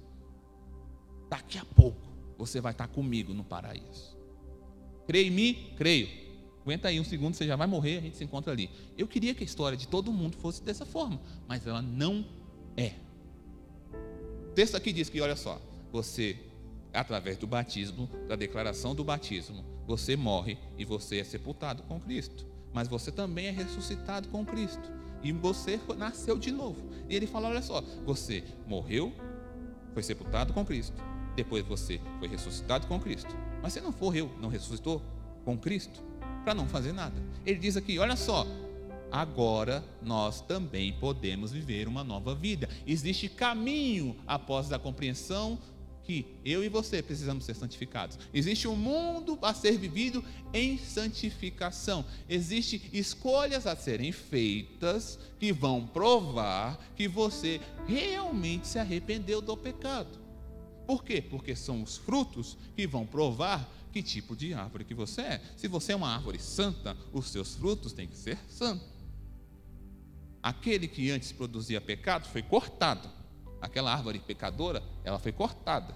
Daqui 1.30 1.60
a 1.60 1.66
pouco 1.66 2.02
você 2.38 2.60
vai 2.60 2.72
estar 2.72 2.88
comigo 2.88 3.34
no 3.34 3.44
paraíso. 3.44 4.18
Creio 5.06 5.28
em 5.28 5.32
mim? 5.32 5.74
Creio. 5.78 6.10
Aguenta 6.64 6.90
aí 6.90 7.00
um 7.00 7.04
segundo, 7.04 7.34
você 7.34 7.46
já 7.46 7.56
vai 7.56 7.66
morrer, 7.66 7.98
a 7.98 8.02
gente 8.02 8.18
se 8.18 8.24
encontra 8.24 8.54
ali. 8.54 8.70
Eu 8.98 9.08
queria 9.08 9.34
que 9.34 9.44
a 9.44 9.46
história 9.46 9.76
de 9.76 9.88
todo 9.88 10.12
mundo 10.12 10.38
fosse 10.38 10.62
dessa 10.62 10.86
forma, 10.86 11.20
mas 11.48 11.66
ela 11.66 11.82
não 11.82 12.24
é. 12.78 12.94
O 14.50 14.54
texto 14.54 14.76
aqui 14.78 14.94
diz 14.94 15.10
que, 15.10 15.20
olha 15.20 15.36
só, 15.36 15.60
você, 15.92 16.38
através 16.94 17.38
do 17.38 17.48
batismo, 17.48 18.08
da 18.28 18.36
declaração 18.36 18.94
do 18.94 19.04
batismo, 19.04 19.66
você 19.88 20.16
morre 20.16 20.58
e 20.78 20.86
você 20.86 21.20
é 21.20 21.24
sepultado 21.24 21.82
com 21.84 22.00
Cristo. 22.00 22.46
Mas 22.72 22.88
você 22.88 23.12
também 23.12 23.48
é 23.48 23.52
ressuscitado 23.52 24.30
com 24.30 24.46
Cristo. 24.46 24.92
E 25.24 25.32
você 25.32 25.80
nasceu 25.98 26.38
de 26.38 26.52
novo. 26.52 26.82
E 27.10 27.16
ele 27.16 27.28
fala: 27.28 27.50
olha 27.50 27.62
só, 27.62 27.82
você 28.06 28.44
morreu, 28.68 29.12
foi 29.94 30.04
sepultado 30.04 30.54
com 30.54 30.64
Cristo. 30.64 30.96
Depois 31.36 31.66
você 31.66 32.00
foi 32.20 32.28
ressuscitado 32.28 32.88
com 32.88 33.00
Cristo. 33.00 33.36
Mas 33.62 33.74
você 33.74 33.82
não 33.82 33.94
morreu, 34.00 34.32
não 34.40 34.50
ressuscitou 34.50 35.02
com 35.44 35.58
Cristo 35.58 36.11
para 36.44 36.54
não 36.54 36.68
fazer 36.68 36.92
nada. 36.92 37.16
Ele 37.46 37.60
diz 37.60 37.78
aqui: 37.78 37.98
olha 38.00 38.16
só, 38.16 38.46
agora 39.12 39.84
nós 40.02 40.42
também 40.42 40.94
podemos 40.94 41.52
viver 41.52 41.88
uma 41.88 42.04
nova 42.04 42.36
vida. 42.36 42.70
Existe 42.86 43.30
caminho 43.30 44.16
após 44.28 44.72
a 44.72 44.80
compreensão 44.80 45.60
que 46.04 46.26
eu 46.44 46.64
e 46.64 46.70
você 46.70 47.02
precisamos 47.02 47.46
ser 47.46 47.56
santificados. 47.56 48.18
Existe 48.34 48.68
um 48.68 48.76
mundo 48.76 49.38
a 49.42 49.54
ser 49.54 49.78
vivido 49.78 50.24
em 50.54 50.78
santificação. 50.78 52.04
Existem 52.28 52.82
escolhas 52.92 53.68
a 53.68 53.76
serem 53.76 54.12
feitas 54.12 55.20
que 55.40 55.54
vão 55.54 55.86
provar 55.86 56.80
que 56.96 57.08
você 57.08 57.62
realmente 57.88 58.68
se 58.68 58.80
arrependeu 58.80 59.42
do 59.42 59.56
pecado. 59.56 60.20
Por 60.88 61.04
quê? 61.04 61.22
Porque 61.22 61.56
são 61.56 61.84
os 61.84 61.98
frutos 61.98 62.58
que 62.76 62.88
vão 62.88 63.06
provar 63.06 63.70
que 63.92 64.02
tipo 64.02 64.36
de 64.36 64.54
árvore 64.54 64.86
que 64.86 64.94
você 64.94 65.22
é. 65.22 65.42
Se 65.58 65.68
você 65.68 65.92
é 65.92 65.96
uma 65.96 66.14
árvore 66.14 66.40
santa, 66.40 66.98
os 67.12 67.30
seus 67.30 67.56
frutos 67.56 67.94
têm 67.94 68.08
que 68.08 68.18
ser 68.18 68.38
santos. 68.50 68.88
Aquele 70.42 70.88
que 70.88 71.12
antes 71.12 71.32
produzia 71.32 71.80
pecado 71.80 72.28
foi 72.28 72.42
cortado 72.42 73.22
Aquela 73.62 73.94
árvore 73.94 74.18
pecadora, 74.18 74.84
ela 75.04 75.20
foi 75.20 75.32
cortada. 75.32 75.96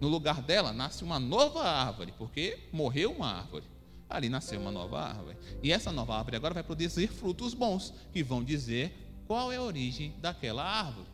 No 0.00 0.06
lugar 0.06 0.40
dela 0.40 0.72
nasce 0.72 1.02
uma 1.02 1.18
nova 1.18 1.64
árvore, 1.64 2.14
porque 2.16 2.68
morreu 2.72 3.10
uma 3.10 3.26
árvore. 3.26 3.64
Ali 4.08 4.28
nasceu 4.28 4.60
uma 4.60 4.70
nova 4.70 5.00
árvore. 5.00 5.36
E 5.60 5.72
essa 5.72 5.90
nova 5.90 6.16
árvore 6.16 6.36
agora 6.36 6.54
vai 6.54 6.62
produzir 6.62 7.08
frutos 7.08 7.52
bons, 7.52 7.92
que 8.12 8.22
vão 8.22 8.44
dizer 8.44 8.92
qual 9.26 9.50
é 9.50 9.56
a 9.56 9.62
origem 9.62 10.14
daquela 10.20 10.62
árvore. 10.62 11.08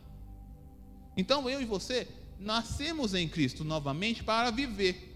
Então 1.17 1.49
eu 1.49 1.59
e 1.59 1.65
você 1.65 2.07
nascemos 2.39 3.15
em 3.15 3.27
Cristo 3.27 3.63
novamente 3.63 4.23
para 4.23 4.51
viver. 4.51 5.10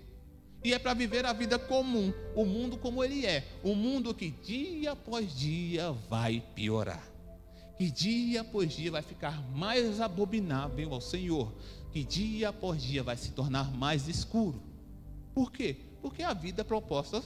E 0.66 0.74
é 0.74 0.80
para 0.80 0.96
viver 0.96 1.28
a 1.28 1.32
vida 1.32 1.60
comum, 1.60 2.12
o 2.34 2.44
mundo 2.44 2.76
como 2.76 3.04
ele 3.04 3.24
é, 3.24 3.48
o 3.64 3.76
mundo 3.76 4.16
que 4.16 4.32
dia 4.32 4.94
após 4.94 5.32
dia 5.38 5.92
vai 6.10 6.44
piorar. 6.56 7.08
Que 7.78 7.92
dia 7.92 8.42
após 8.42 8.74
dia 8.74 8.90
vai 8.90 9.04
ficar 9.04 9.40
mais 9.52 10.02
abominável 10.02 10.92
ao 10.92 11.00
Senhor, 11.00 11.54
que 11.92 12.04
dia 12.04 12.50
após 12.50 12.82
dia 12.82 13.04
vai 13.04 13.16
se 13.16 13.30
tornar 13.30 13.72
mais 13.78 14.08
escuro. 14.08 14.60
Por 15.36 15.52
quê? 15.52 15.78
Porque 16.02 16.24
a 16.24 16.34
vida 16.34 16.62
é 16.62 16.66
proposta 16.66 17.22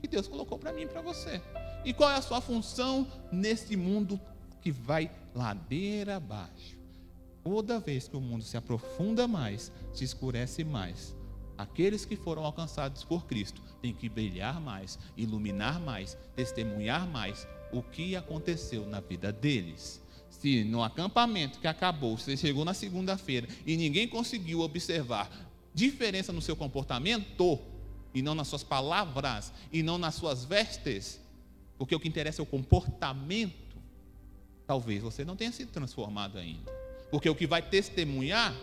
que 0.00 0.08
Deus 0.08 0.26
colocou 0.26 0.58
para 0.58 0.72
mim 0.72 0.84
e 0.84 0.86
para 0.86 1.02
você. 1.02 1.42
E 1.84 1.92
qual 1.92 2.08
é 2.08 2.16
a 2.16 2.22
sua 2.22 2.40
função 2.40 3.06
nesse 3.30 3.76
mundo 3.76 4.18
que 4.62 4.70
vai 4.72 5.10
ladeira 5.34 6.16
abaixo? 6.16 6.78
Toda 7.44 7.78
vez 7.78 8.08
que 8.08 8.16
o 8.16 8.22
mundo 8.22 8.42
se 8.42 8.56
aprofunda 8.56 9.28
mais, 9.28 9.70
se 9.92 10.02
escurece 10.02 10.64
mais, 10.64 11.14
aqueles 11.60 12.04
que 12.04 12.16
foram 12.16 12.44
alcançados 12.44 13.04
por 13.04 13.26
Cristo 13.26 13.60
têm 13.82 13.92
que 13.92 14.08
brilhar 14.08 14.60
mais, 14.60 14.98
iluminar 15.16 15.80
mais, 15.80 16.16
testemunhar 16.34 17.06
mais 17.06 17.46
o 17.72 17.82
que 17.82 18.16
aconteceu 18.16 18.86
na 18.86 19.00
vida 19.00 19.32
deles. 19.32 20.00
Se 20.30 20.64
no 20.64 20.82
acampamento 20.82 21.58
que 21.58 21.66
acabou, 21.66 22.16
você 22.16 22.36
chegou 22.36 22.64
na 22.64 22.72
segunda-feira 22.72 23.46
e 23.66 23.76
ninguém 23.76 24.08
conseguiu 24.08 24.60
observar 24.60 25.30
diferença 25.74 26.32
no 26.32 26.42
seu 26.42 26.56
comportamento, 26.56 27.58
e 28.12 28.22
não 28.22 28.34
nas 28.34 28.48
suas 28.48 28.64
palavras, 28.64 29.52
e 29.72 29.82
não 29.82 29.98
nas 29.98 30.16
suas 30.16 30.44
vestes, 30.44 31.20
porque 31.78 31.94
o 31.94 32.00
que 32.00 32.08
interessa 32.08 32.42
é 32.42 32.44
o 32.44 32.46
comportamento, 32.46 33.76
talvez 34.66 35.02
você 35.02 35.24
não 35.24 35.36
tenha 35.36 35.52
sido 35.52 35.70
transformado 35.70 36.38
ainda. 36.38 36.72
Porque 37.10 37.28
o 37.28 37.34
que 37.34 37.46
vai 37.46 37.62
testemunhar, 37.62 38.54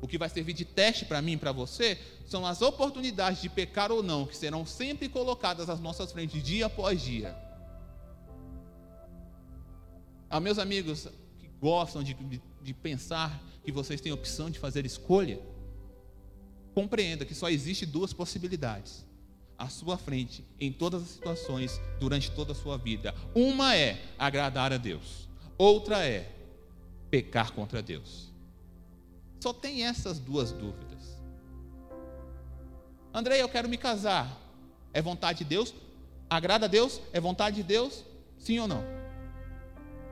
o 0.00 0.06
que 0.06 0.18
vai 0.18 0.28
servir 0.28 0.52
de 0.52 0.64
teste 0.64 1.04
para 1.04 1.20
mim 1.20 1.32
e 1.32 1.36
para 1.36 1.52
você, 1.52 1.98
são 2.26 2.46
as 2.46 2.62
oportunidades 2.62 3.42
de 3.42 3.48
pecar 3.48 3.90
ou 3.90 4.02
não, 4.02 4.26
que 4.26 4.36
serão 4.36 4.64
sempre 4.64 5.08
colocadas 5.08 5.68
às 5.68 5.80
nossas 5.80 6.12
frentes, 6.12 6.42
dia 6.42 6.66
após 6.66 7.02
dia. 7.02 7.36
A 10.30 10.38
meus 10.38 10.58
amigos 10.58 11.08
que 11.38 11.48
gostam 11.60 12.02
de, 12.02 12.14
de, 12.14 12.40
de 12.62 12.74
pensar 12.74 13.42
que 13.64 13.72
vocês 13.72 14.00
têm 14.00 14.12
opção 14.12 14.50
de 14.50 14.58
fazer 14.58 14.86
escolha, 14.86 15.40
compreenda 16.74 17.24
que 17.24 17.34
só 17.34 17.48
existe 17.48 17.84
duas 17.84 18.12
possibilidades 18.12 19.04
à 19.58 19.68
sua 19.68 19.98
frente 19.98 20.44
em 20.60 20.72
todas 20.72 21.02
as 21.02 21.08
situações 21.08 21.80
durante 21.98 22.30
toda 22.30 22.52
a 22.52 22.54
sua 22.54 22.78
vida. 22.78 23.12
Uma 23.34 23.74
é 23.74 24.00
agradar 24.16 24.72
a 24.72 24.76
Deus, 24.76 25.28
outra 25.56 26.06
é 26.06 26.30
pecar 27.10 27.52
contra 27.52 27.82
Deus. 27.82 28.27
Só 29.40 29.52
tem 29.52 29.84
essas 29.84 30.18
duas 30.18 30.52
dúvidas. 30.52 31.18
André, 33.12 33.40
eu 33.40 33.48
quero 33.48 33.68
me 33.68 33.76
casar. 33.76 34.30
É 34.92 35.00
vontade 35.00 35.38
de 35.38 35.44
Deus? 35.44 35.74
Agrada 36.28 36.66
a 36.66 36.68
Deus? 36.68 37.00
É 37.12 37.20
vontade 37.20 37.56
de 37.56 37.62
Deus? 37.62 38.04
Sim 38.38 38.58
ou 38.60 38.68
não? 38.68 38.84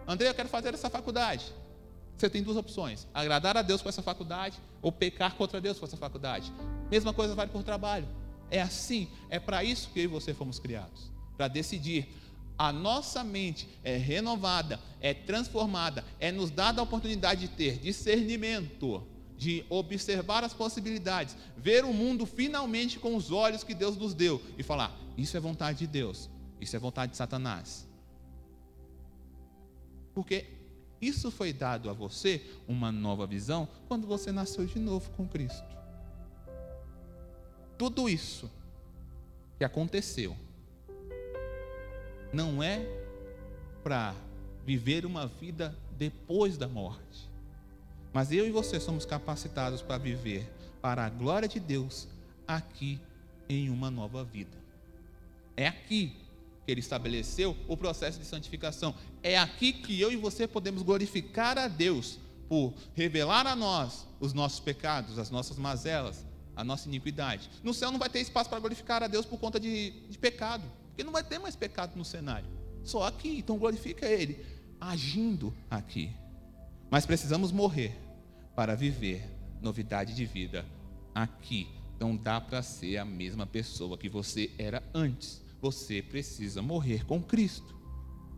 André, 0.06 0.28
eu 0.28 0.34
quero 0.34 0.48
fazer 0.48 0.72
essa 0.74 0.88
faculdade. 0.88 1.52
Você 2.16 2.30
tem 2.30 2.42
duas 2.42 2.56
opções: 2.56 3.06
agradar 3.12 3.56
a 3.56 3.62
Deus 3.62 3.82
com 3.82 3.88
essa 3.88 4.02
faculdade 4.02 4.58
ou 4.80 4.90
pecar 4.90 5.34
contra 5.34 5.60
Deus 5.60 5.78
com 5.78 5.84
essa 5.84 5.96
faculdade. 5.96 6.52
Mesma 6.90 7.12
coisa 7.12 7.34
vale 7.34 7.50
por 7.50 7.62
trabalho. 7.62 8.08
É 8.50 8.62
assim, 8.62 9.08
é 9.28 9.38
para 9.38 9.64
isso 9.64 9.90
que 9.90 10.00
eu 10.00 10.04
e 10.04 10.06
você 10.06 10.32
fomos 10.32 10.58
criados 10.58 11.10
para 11.36 11.48
decidir. 11.48 12.08
A 12.58 12.72
nossa 12.72 13.22
mente 13.22 13.68
é 13.84 13.98
renovada, 13.98 14.80
é 15.00 15.12
transformada, 15.12 16.02
é 16.18 16.32
nos 16.32 16.50
dada 16.50 16.80
a 16.80 16.84
oportunidade 16.84 17.42
de 17.42 17.48
ter 17.48 17.76
discernimento, 17.76 19.06
de 19.36 19.64
observar 19.68 20.42
as 20.44 20.54
possibilidades, 20.54 21.36
ver 21.56 21.84
o 21.84 21.92
mundo 21.92 22.24
finalmente 22.26 22.98
com 22.98 23.14
os 23.16 23.30
olhos 23.30 23.62
que 23.62 23.74
Deus 23.74 23.96
nos 23.96 24.14
deu 24.14 24.42
e 24.56 24.62
falar: 24.62 24.96
isso 25.16 25.36
é 25.36 25.40
vontade 25.40 25.80
de 25.80 25.86
Deus, 25.86 26.30
isso 26.60 26.74
é 26.74 26.78
vontade 26.78 27.12
de 27.12 27.18
Satanás. 27.18 27.86
Porque 30.14 30.46
isso 31.00 31.30
foi 31.30 31.52
dado 31.52 31.90
a 31.90 31.92
você, 31.92 32.42
uma 32.66 32.90
nova 32.90 33.26
visão, 33.26 33.68
quando 33.86 34.06
você 34.06 34.32
nasceu 34.32 34.64
de 34.64 34.78
novo 34.78 35.10
com 35.10 35.28
Cristo. 35.28 35.76
Tudo 37.76 38.08
isso 38.08 38.50
que 39.58 39.64
aconteceu 39.64 40.36
não 42.32 42.62
é 42.62 42.86
para 43.82 44.14
viver 44.64 45.04
uma 45.04 45.26
vida 45.26 45.76
depois 45.96 46.56
da 46.56 46.66
morte. 46.66 47.25
Mas 48.16 48.32
eu 48.32 48.46
e 48.46 48.50
você 48.50 48.80
somos 48.80 49.04
capacitados 49.04 49.82
para 49.82 49.98
viver 49.98 50.50
para 50.80 51.04
a 51.04 51.10
glória 51.10 51.46
de 51.46 51.60
Deus 51.60 52.08
aqui 52.48 52.98
em 53.46 53.68
uma 53.68 53.90
nova 53.90 54.24
vida. 54.24 54.56
É 55.54 55.66
aqui 55.66 56.16
que 56.64 56.72
ele 56.72 56.80
estabeleceu 56.80 57.54
o 57.68 57.76
processo 57.76 58.18
de 58.18 58.24
santificação. 58.24 58.94
É 59.22 59.36
aqui 59.36 59.70
que 59.70 60.00
eu 60.00 60.10
e 60.10 60.16
você 60.16 60.48
podemos 60.48 60.82
glorificar 60.82 61.58
a 61.58 61.68
Deus 61.68 62.18
por 62.48 62.72
revelar 62.94 63.46
a 63.46 63.54
nós 63.54 64.06
os 64.18 64.32
nossos 64.32 64.60
pecados, 64.60 65.18
as 65.18 65.28
nossas 65.28 65.58
mazelas, 65.58 66.24
a 66.56 66.64
nossa 66.64 66.88
iniquidade. 66.88 67.50
No 67.62 67.74
céu 67.74 67.92
não 67.92 67.98
vai 67.98 68.08
ter 68.08 68.20
espaço 68.20 68.48
para 68.48 68.60
glorificar 68.60 69.02
a 69.02 69.08
Deus 69.08 69.26
por 69.26 69.38
conta 69.38 69.60
de, 69.60 69.90
de 69.90 70.16
pecado, 70.16 70.64
porque 70.88 71.04
não 71.04 71.12
vai 71.12 71.22
ter 71.22 71.38
mais 71.38 71.54
pecado 71.54 71.94
no 71.94 72.04
cenário. 72.04 72.48
Só 72.82 73.02
aqui, 73.02 73.40
então 73.40 73.58
glorifica 73.58 74.06
Ele, 74.06 74.42
agindo 74.80 75.52
aqui. 75.70 76.10
Mas 76.90 77.04
precisamos 77.04 77.52
morrer 77.52 78.05
para 78.56 78.74
viver 78.74 79.22
novidade 79.62 80.14
de 80.14 80.26
vida 80.26 80.64
aqui. 81.14 81.68
Não 82.00 82.16
dá 82.16 82.40
para 82.40 82.62
ser 82.62 82.96
a 82.96 83.04
mesma 83.04 83.46
pessoa 83.46 83.96
que 83.96 84.08
você 84.08 84.50
era 84.58 84.82
antes 84.92 85.46
você 85.60 86.02
precisa 86.02 86.62
morrer 86.62 87.04
com 87.04 87.22
Cristo 87.22 87.74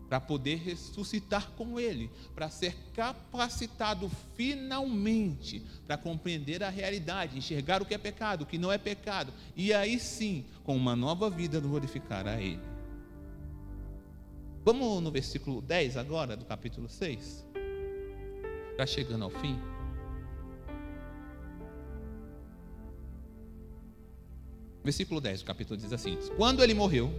para 0.09 0.19
poder 0.19 0.57
ressuscitar 0.57 1.51
com 1.51 1.79
Ele, 1.79 2.11
para 2.35 2.49
ser 2.49 2.75
capacitado 2.95 4.11
finalmente 4.35 5.63
para 5.87 5.99
compreender 5.99 6.63
a 6.63 6.71
realidade, 6.71 7.37
enxergar 7.37 7.83
o 7.83 7.85
que 7.85 7.93
é 7.93 7.99
pecado, 7.99 8.43
o 8.43 8.47
que 8.47 8.57
não 8.57 8.73
é 8.73 8.79
pecado, 8.79 9.35
e 9.55 9.75
aí 9.75 10.01
sim, 10.01 10.47
com 10.65 10.75
uma 10.75 10.97
nova 10.97 11.29
vida, 11.29 11.61
glorificar 11.61 12.27
a 12.27 12.41
Ele. 12.41 12.63
Vamos 14.65 15.03
no 15.03 15.11
versículo 15.11 15.61
10 15.61 15.99
agora, 15.99 16.35
do 16.35 16.47
capítulo 16.47 16.89
6. 16.89 17.47
Está 18.71 18.87
chegando 18.87 19.25
ao 19.25 19.31
fim. 19.31 19.78
Versículo 24.89 25.21
10 25.21 25.43
do 25.43 25.45
capítulo 25.45 25.77
diz 25.79 25.93
assim: 25.93 26.17
Quando 26.35 26.65
ele 26.65 26.73
morreu, 26.73 27.13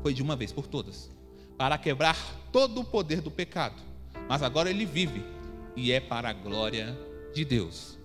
foi 0.00 0.14
de 0.14 0.22
uma 0.22 0.34
vez 0.34 0.50
por 0.50 0.66
todas, 0.66 1.10
para 1.58 1.76
quebrar 1.76 2.16
todo 2.50 2.80
o 2.80 2.84
poder 2.86 3.20
do 3.20 3.30
pecado. 3.30 3.82
Mas 4.26 4.42
agora 4.42 4.70
ele 4.70 4.86
vive 4.86 5.22
e 5.76 5.92
é 5.92 6.00
para 6.00 6.30
a 6.30 6.32
glória 6.32 6.98
de 7.34 7.44
Deus. 7.44 7.98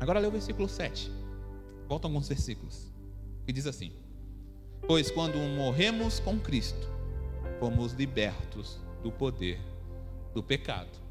Agora 0.00 0.18
lê 0.18 0.26
o 0.26 0.32
versículo 0.32 0.68
7. 0.68 1.08
Volta 1.88 2.08
alguns 2.08 2.26
versículos. 2.26 2.92
Que 3.46 3.52
diz 3.52 3.64
assim: 3.64 3.92
Pois 4.88 5.08
quando 5.08 5.38
morremos 5.38 6.18
com 6.18 6.36
Cristo, 6.36 6.90
fomos 7.60 7.92
libertos 7.92 8.80
do 9.04 9.12
poder 9.12 9.60
do 10.34 10.42
pecado. 10.42 11.05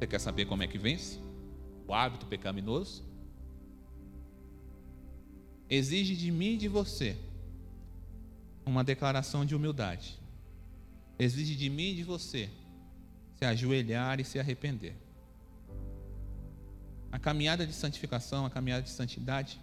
Você 0.00 0.06
quer 0.06 0.18
saber 0.18 0.46
como 0.46 0.62
é 0.62 0.66
que 0.66 0.78
vence? 0.78 1.20
O 1.86 1.92
hábito 1.92 2.24
pecaminoso? 2.24 3.04
Exige 5.68 6.16
de 6.16 6.30
mim 6.30 6.54
e 6.54 6.56
de 6.56 6.68
você 6.68 7.18
uma 8.64 8.82
declaração 8.82 9.44
de 9.44 9.54
humildade. 9.54 10.18
Exige 11.18 11.54
de 11.54 11.68
mim 11.68 11.90
e 11.90 11.96
de 11.96 12.02
você 12.02 12.48
se 13.36 13.44
ajoelhar 13.44 14.18
e 14.18 14.24
se 14.24 14.38
arrepender. 14.38 14.96
A 17.12 17.18
caminhada 17.18 17.66
de 17.66 17.74
santificação, 17.74 18.46
a 18.46 18.50
caminhada 18.50 18.82
de 18.82 18.88
santidade, 18.88 19.60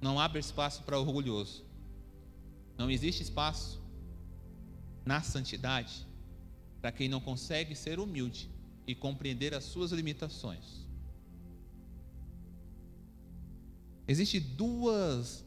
não 0.00 0.18
abre 0.18 0.38
espaço 0.38 0.84
para 0.84 0.98
orgulhoso. 0.98 1.66
Não 2.78 2.90
existe 2.90 3.22
espaço 3.22 3.78
na 5.04 5.20
santidade 5.20 6.06
para 6.80 6.90
quem 6.90 7.10
não 7.10 7.20
consegue 7.20 7.74
ser 7.74 7.98
humilde 7.98 8.48
e 8.90 8.94
compreender 8.94 9.54
as 9.54 9.62
suas 9.62 9.92
limitações. 9.92 10.84
Existem 14.08 14.40
duas 14.40 15.44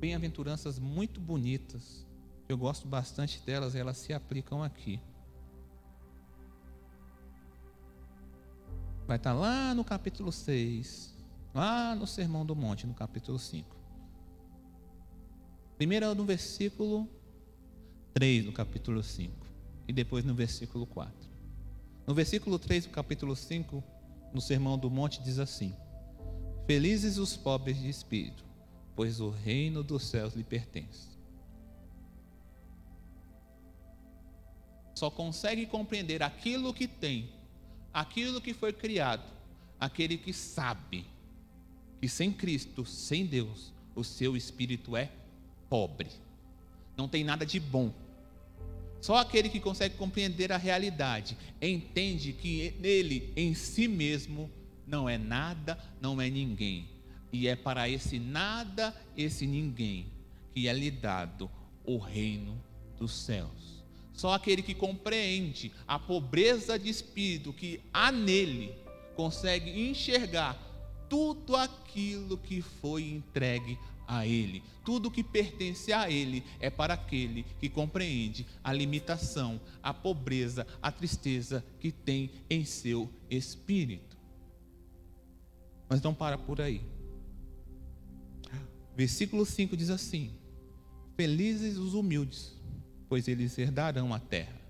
bem-aventuranças 0.00 0.78
muito 0.78 1.20
bonitas. 1.20 2.06
Eu 2.48 2.56
gosto 2.56 2.88
bastante 2.88 3.40
delas, 3.40 3.74
elas 3.74 3.98
se 3.98 4.14
aplicam 4.14 4.62
aqui. 4.62 4.98
Vai 9.06 9.18
estar 9.18 9.34
lá 9.34 9.74
no 9.74 9.84
capítulo 9.84 10.32
6, 10.32 11.14
lá 11.54 11.94
no 11.94 12.06
Sermão 12.06 12.46
do 12.46 12.56
Monte, 12.56 12.86
no 12.86 12.94
capítulo 12.94 13.38
5. 13.38 13.76
Primeiro 15.76 16.14
no 16.14 16.24
versículo 16.24 17.06
3 18.14 18.44
do 18.44 18.52
capítulo 18.52 19.02
5 19.02 19.34
e 19.88 19.92
depois 19.92 20.24
no 20.24 20.32
versículo 20.32 20.86
4. 20.86 21.12
No 22.06 22.14
versículo 22.14 22.60
3 22.60 22.86
do 22.86 22.92
capítulo 22.92 23.34
5, 23.34 23.82
no 24.32 24.40
Sermão 24.40 24.78
do 24.78 24.88
Monte, 24.88 25.20
diz 25.20 25.40
assim: 25.40 25.74
Felizes 26.64 27.18
os 27.18 27.36
pobres 27.36 27.76
de 27.76 27.88
espírito, 27.88 28.44
pois 28.94 29.18
o 29.18 29.30
reino 29.30 29.82
dos 29.82 30.04
céus 30.04 30.34
lhe 30.34 30.44
pertence. 30.44 31.08
Só 34.94 35.10
consegue 35.10 35.66
compreender 35.66 36.22
aquilo 36.22 36.72
que 36.72 36.86
tem, 36.86 37.28
aquilo 37.92 38.40
que 38.40 38.54
foi 38.54 38.72
criado, 38.72 39.24
aquele 39.80 40.16
que 40.16 40.32
sabe 40.32 41.04
que 42.00 42.08
sem 42.08 42.32
Cristo, 42.32 42.86
sem 42.86 43.26
Deus, 43.26 43.72
o 43.92 44.04
seu 44.04 44.36
espírito 44.36 44.96
é 44.96 45.10
pobre. 45.68 46.10
Não 46.96 47.08
tem 47.08 47.24
nada 47.24 47.44
de 47.44 47.58
bom. 47.58 47.92
Só 49.04 49.18
aquele 49.18 49.50
que 49.50 49.60
consegue 49.60 49.96
compreender 49.96 50.50
a 50.50 50.56
realidade 50.56 51.36
entende 51.60 52.32
que 52.32 52.74
nele, 52.80 53.34
em 53.36 53.52
si 53.52 53.86
mesmo, 53.86 54.50
não 54.86 55.06
é 55.06 55.18
nada, 55.18 55.78
não 56.00 56.22
é 56.22 56.30
ninguém. 56.30 56.88
E 57.30 57.46
é 57.46 57.54
para 57.54 57.86
esse 57.86 58.18
nada, 58.18 58.96
esse 59.14 59.46
ninguém, 59.46 60.06
que 60.54 60.66
é 60.66 60.72
lhe 60.72 60.90
dado 60.90 61.50
o 61.84 61.98
reino 61.98 62.58
dos 62.98 63.12
céus. 63.12 63.84
Só 64.14 64.32
aquele 64.32 64.62
que 64.62 64.72
compreende 64.72 65.70
a 65.86 65.98
pobreza 65.98 66.78
de 66.78 66.88
espírito 66.88 67.52
que 67.52 67.82
há 67.92 68.10
nele 68.10 68.74
consegue 69.14 69.86
enxergar 69.86 70.58
tudo 71.10 71.54
aquilo 71.56 72.38
que 72.38 72.62
foi 72.62 73.02
entregue 73.02 73.78
a 74.06 74.26
Ele. 74.26 74.62
Tudo 74.84 75.10
que 75.10 75.22
pertence 75.22 75.92
a 75.92 76.10
Ele 76.10 76.44
é 76.60 76.70
para 76.70 76.94
aquele 76.94 77.44
que 77.58 77.68
compreende 77.68 78.46
a 78.62 78.72
limitação, 78.72 79.60
a 79.82 79.92
pobreza, 79.94 80.66
a 80.82 80.90
tristeza 80.90 81.64
que 81.80 81.90
tem 81.90 82.30
em 82.48 82.64
seu 82.64 83.10
espírito. 83.30 84.16
Mas 85.88 86.00
não 86.02 86.14
para 86.14 86.38
por 86.38 86.60
aí. 86.60 86.82
Versículo 88.96 89.44
5 89.44 89.76
diz 89.76 89.90
assim: 89.90 90.32
Felizes 91.16 91.76
os 91.76 91.94
humildes, 91.94 92.56
pois 93.08 93.28
eles 93.28 93.56
herdarão 93.58 94.12
a 94.14 94.18
terra. 94.18 94.60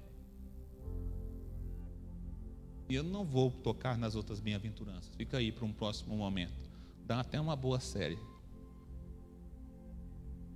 E 2.88 2.94
eu 2.94 3.02
não 3.02 3.24
vou 3.24 3.50
tocar 3.50 3.96
nas 3.96 4.14
outras 4.14 4.40
bem-aventuranças, 4.40 5.14
fica 5.16 5.38
aí 5.38 5.50
para 5.50 5.64
um 5.64 5.72
próximo 5.72 6.16
momento. 6.16 6.52
Dá 7.06 7.20
até 7.20 7.40
uma 7.40 7.56
boa 7.56 7.80
série. 7.80 8.18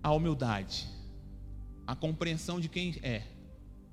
A 0.08 0.12
humildade, 0.12 0.86
a 1.86 1.94
compreensão 1.94 2.58
de 2.58 2.66
quem 2.66 2.98
é, 3.02 3.24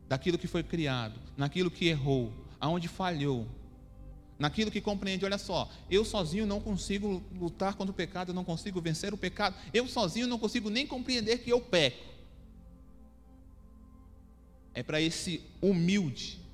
daquilo 0.07 0.38
que 0.38 0.47
foi 0.47 0.63
criado, 0.63 1.20
naquilo 1.36 1.70
que 1.70 1.88
errou, 1.88 2.32
aonde 2.57 2.88
falhou, 2.88 3.45
naquilo 4.39 4.72
que 4.72 4.80
compreende, 4.80 5.26
olha 5.26 5.38
só, 5.38 5.70
eu 5.91 6.05
sozinho 6.05 6.45
não 6.45 6.61
consigo 6.61 7.22
lutar 7.34 7.76
contra 7.76 7.91
o 7.91 7.93
pecado, 7.93 8.30
eu 8.30 8.34
não 8.34 8.45
consigo 8.45 8.80
vencer 8.80 9.13
o 9.13 9.18
pecado, 9.18 9.57
eu 9.74 9.89
sozinho 9.89 10.26
não 10.26 10.39
consigo 10.39 10.70
nem 10.70 10.88
compreender 10.88 11.39
que 11.39 11.49
eu 11.49 11.59
peco 11.59 12.16
é 14.74 14.84
para 14.84 15.01
esse 15.01 15.41
humilde. 15.61 16.45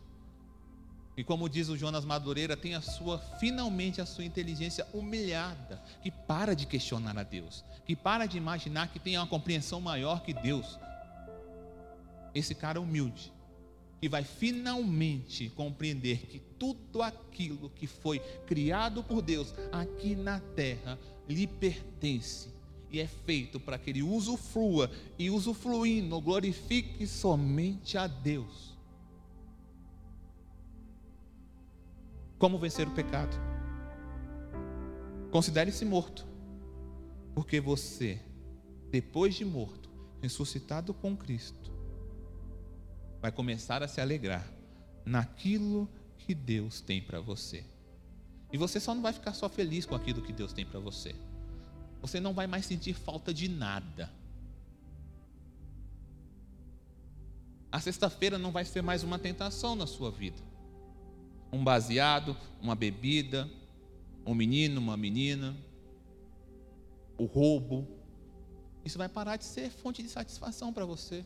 E 1.22 1.24
como 1.24 1.47
diz 1.47 1.69
o 1.69 1.78
Jonas 1.78 2.03
Madureira, 2.03 2.57
tem 2.57 2.74
a 2.74 2.82
sua 2.82 3.19
finalmente 3.39 4.01
a 4.01 4.07
sua 4.07 4.26
inteligência 4.26 4.88
humilhada, 4.91 5.80
que 6.01 6.09
para 6.09 6.55
de 6.55 6.65
questionar 6.65 7.15
a 7.15 7.22
Deus, 7.22 7.63
que 7.86 7.95
para 7.95 8.26
de 8.26 8.39
imaginar 8.39 8.88
que 8.88 8.97
tem 8.97 9.19
uma 9.19 9.28
compreensão 9.28 9.80
maior 9.80 10.24
que 10.24 10.34
Deus. 10.34 10.80
Esse 12.34 12.55
cara 12.55 12.82
humilde, 12.82 13.32
que 13.99 14.09
vai 14.09 14.24
finalmente 14.24 15.51
compreender 15.51 16.26
que 16.26 16.39
tudo 16.39 17.03
aquilo 17.03 17.69
que 17.69 17.86
foi 17.86 18.17
criado 18.47 19.03
por 19.03 19.22
Deus 19.22 19.53
aqui 19.72 20.15
na 20.15 20.39
terra 20.39 20.97
lhe 21.30 21.45
pertence 21.45 22.49
e 22.89 22.99
é 22.99 23.05
feito 23.05 23.59
para 23.59 23.78
que 23.78 23.91
ele 23.91 24.01
usufrua 24.01 24.89
e 25.19 25.30
usufruindo 25.30 26.19
glorifique 26.19 27.05
somente 27.05 27.95
a 27.95 28.07
Deus. 28.07 28.70
Como 32.42 32.58
vencer 32.58 32.88
o 32.88 32.92
pecado? 32.92 33.38
Considere-se 35.30 35.86
morto, 35.86 36.26
porque 37.36 37.62
você, 37.62 38.20
depois 38.89 39.36
de 39.36 39.46
morto, 39.46 39.92
ressuscitado 40.20 40.92
com 40.92 41.16
Cristo, 41.16 41.72
vai 43.22 43.32
começar 43.32 43.84
a 43.84 43.88
se 43.88 44.02
alegrar 44.02 44.44
naquilo 45.06 45.88
que 46.18 46.34
Deus 46.34 46.82
tem 46.82 47.00
para 47.00 47.22
você. 47.22 47.64
E 48.52 48.58
você 48.58 48.80
só 48.80 48.96
não 48.96 49.04
vai 49.04 49.14
ficar 49.14 49.34
só 49.34 49.48
feliz 49.48 49.86
com 49.86 49.94
aquilo 49.94 50.24
que 50.24 50.34
Deus 50.34 50.52
tem 50.52 50.66
para 50.66 50.80
você. 50.80 51.14
Você 52.02 52.20
não 52.20 52.34
vai 52.34 52.48
mais 52.48 52.66
sentir 52.66 52.96
falta 52.96 53.32
de 53.32 53.48
nada. 53.48 54.12
A 57.72 57.80
sexta-feira 57.80 58.39
não 58.39 58.52
vai 58.52 58.66
ser 58.66 58.82
mais 58.82 59.04
uma 59.04 59.20
tentação 59.20 59.76
na 59.76 59.86
sua 59.86 60.10
vida. 60.10 60.51
Um 61.52 61.64
baseado, 61.64 62.36
uma 62.62 62.76
bebida, 62.76 63.49
um 64.26 64.34
menino, 64.34 64.80
uma 64.80 64.95
menina, 64.95 65.56
o 67.18 67.26
roubo. 67.26 67.88
Isso 68.84 68.97
vai 68.97 69.10
parar 69.10 69.36
de 69.36 69.45
ser 69.45 69.70
fonte 69.70 70.02
de 70.02 70.10
satisfação 70.10 70.74
para 70.74 70.86
você. 70.86 71.26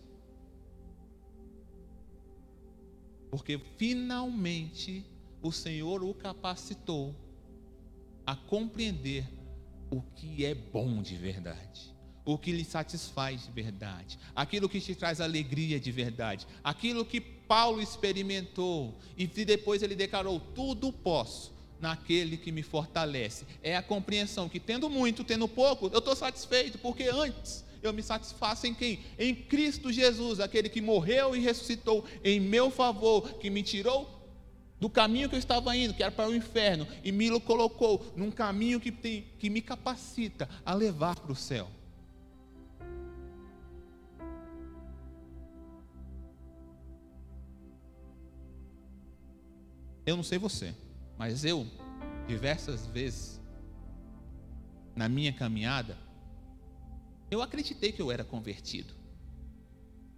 Porque 3.30 3.60
finalmente 3.78 5.06
o 5.42 5.52
Senhor 5.52 6.04
o 6.04 6.14
capacitou 6.14 7.16
a 8.26 8.36
compreender 8.36 9.26
o 9.92 10.02
que 10.02 10.46
é 10.46 10.56
bom 10.56 11.02
de 11.02 11.16
verdade, 11.16 11.94
o 12.26 12.38
que 12.38 12.52
lhe 12.52 12.66
satisfaz 12.66 13.46
de 13.46 13.52
verdade, 13.52 14.18
aquilo 14.36 14.68
que 14.68 14.82
te 14.82 14.96
traz 14.96 15.22
alegria 15.22 15.80
de 15.80 15.92
verdade, 15.92 16.48
aquilo 16.64 17.06
que 17.06 17.22
Paulo 17.48 17.82
experimentou 17.82 18.98
e 19.18 19.28
depois 19.28 19.82
ele 19.82 19.96
declarou: 19.96 20.40
tudo 20.40 20.92
posso 20.92 21.54
naquele 21.80 22.38
que 22.38 22.52
me 22.52 22.64
fortalece. 22.64 23.46
É 23.62 23.76
a 23.76 23.82
compreensão 23.82 24.50
que 24.50 24.60
tendo 24.60 24.90
muito, 24.90 25.24
tendo 25.24 25.48
pouco, 25.48 25.90
eu 25.92 26.00
estou 26.00 26.16
satisfeito, 26.16 26.78
porque 26.78 27.04
antes 27.04 27.64
eu 27.82 27.94
me 27.94 28.02
satisfaço 28.02 28.66
em 28.66 28.74
quem? 28.74 29.00
Em 29.18 29.36
Cristo 29.36 29.92
Jesus, 29.92 30.40
aquele 30.40 30.70
que 30.70 30.82
morreu 30.82 31.36
e 31.36 31.40
ressuscitou 31.40 32.04
em 32.24 32.40
meu 32.40 32.72
favor, 32.72 33.34
que 33.34 33.50
me 33.50 33.62
tirou 33.62 34.16
do 34.80 34.90
caminho 34.90 35.30
que 35.30 35.36
eu 35.36 35.40
estava 35.40 35.76
indo, 35.76 35.94
que 35.94 36.04
era 36.04 36.12
para 36.12 36.30
o 36.30 36.36
inferno, 36.36 36.88
e 37.04 37.12
me 37.12 37.40
colocou 37.40 38.06
num 38.16 38.32
caminho 38.32 38.80
que, 38.80 38.92
tem, 38.92 39.26
que 39.40 39.50
me 39.50 39.62
capacita 39.62 40.50
a 40.66 40.74
levar 40.74 41.16
para 41.20 41.32
o 41.32 41.36
céu. 41.36 41.70
Eu 50.06 50.16
não 50.16 50.24
sei 50.24 50.38
você, 50.38 50.76
mas 51.18 51.44
eu, 51.44 51.66
diversas 52.28 52.86
vezes, 52.86 53.42
na 54.96 55.10
minha 55.10 55.34
caminhada, 55.34 55.98
eu 57.32 57.42
acreditei 57.42 57.92
que 57.92 58.02
eu 58.02 58.12
era 58.12 58.24
convertido. 58.24 58.94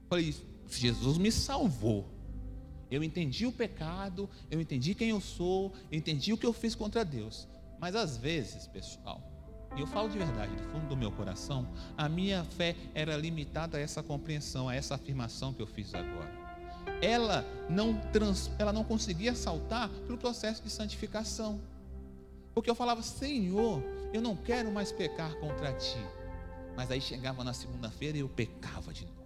Falei, 0.09 0.35
Jesus 0.69 1.17
me 1.17 1.31
salvou. 1.31 2.05
Eu 2.89 3.03
entendi 3.03 3.45
o 3.45 3.51
pecado, 3.51 4.29
eu 4.49 4.61
entendi 4.61 4.93
quem 4.93 5.09
eu 5.09 5.19
sou, 5.19 5.73
eu 5.91 5.97
entendi 5.97 6.31
o 6.31 6.37
que 6.37 6.45
eu 6.45 6.53
fiz 6.53 6.75
contra 6.75 7.03
Deus. 7.03 7.47
Mas 7.79 7.95
às 7.95 8.17
vezes, 8.17 8.67
pessoal, 8.67 9.21
e 9.75 9.81
eu 9.81 9.87
falo 9.87 10.09
de 10.09 10.17
verdade, 10.17 10.55
do 10.55 10.63
fundo 10.71 10.87
do 10.87 10.97
meu 10.97 11.11
coração, 11.11 11.67
a 11.97 12.07
minha 12.07 12.43
fé 12.43 12.75
era 12.93 13.15
limitada 13.17 13.77
a 13.77 13.81
essa 13.81 14.01
compreensão, 14.01 14.69
a 14.69 14.75
essa 14.75 14.95
afirmação 14.95 15.53
que 15.53 15.61
eu 15.61 15.67
fiz 15.67 15.93
agora. 15.93 16.46
Ela 17.01 17.45
não, 17.69 17.93
trans, 18.11 18.49
ela 18.57 18.73
não 18.73 18.83
conseguia 18.83 19.35
saltar 19.35 19.89
pelo 19.89 20.17
processo 20.17 20.63
de 20.63 20.69
santificação. 20.69 21.59
Porque 22.53 22.69
eu 22.69 22.75
falava, 22.75 23.01
Senhor, 23.03 23.83
eu 24.13 24.21
não 24.21 24.35
quero 24.35 24.71
mais 24.71 24.91
pecar 24.91 25.35
contra 25.35 25.73
ti. 25.73 26.03
Mas 26.75 26.89
aí 26.89 27.01
chegava 27.01 27.43
na 27.43 27.53
segunda-feira 27.53 28.17
e 28.17 28.21
eu 28.21 28.29
pecava 28.29 28.91
de 28.93 29.05
novo. 29.05 29.17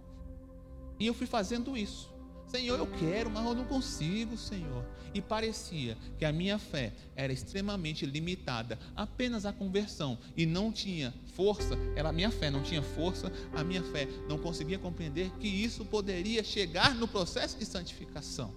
E 0.98 1.06
eu 1.06 1.14
fui 1.14 1.26
fazendo 1.26 1.76
isso 1.76 2.11
Senhor, 2.52 2.78
eu 2.78 2.86
quero, 2.86 3.30
mas 3.30 3.46
eu 3.46 3.54
não 3.54 3.64
consigo, 3.64 4.36
Senhor. 4.36 4.84
E 5.14 5.22
parecia 5.22 5.96
que 6.18 6.24
a 6.26 6.30
minha 6.30 6.58
fé 6.58 6.92
era 7.16 7.32
extremamente 7.32 8.04
limitada 8.04 8.78
apenas 8.94 9.46
à 9.46 9.52
conversão 9.54 10.18
e 10.36 10.44
não 10.44 10.70
tinha 10.70 11.14
força, 11.34 11.78
ela, 11.96 12.10
a 12.10 12.12
minha 12.12 12.30
fé 12.30 12.50
não 12.50 12.62
tinha 12.62 12.82
força, 12.82 13.32
a 13.54 13.64
minha 13.64 13.82
fé 13.82 14.06
não 14.28 14.36
conseguia 14.36 14.78
compreender 14.78 15.30
que 15.40 15.48
isso 15.48 15.82
poderia 15.86 16.44
chegar 16.44 16.94
no 16.94 17.08
processo 17.08 17.58
de 17.58 17.64
santificação. 17.64 18.54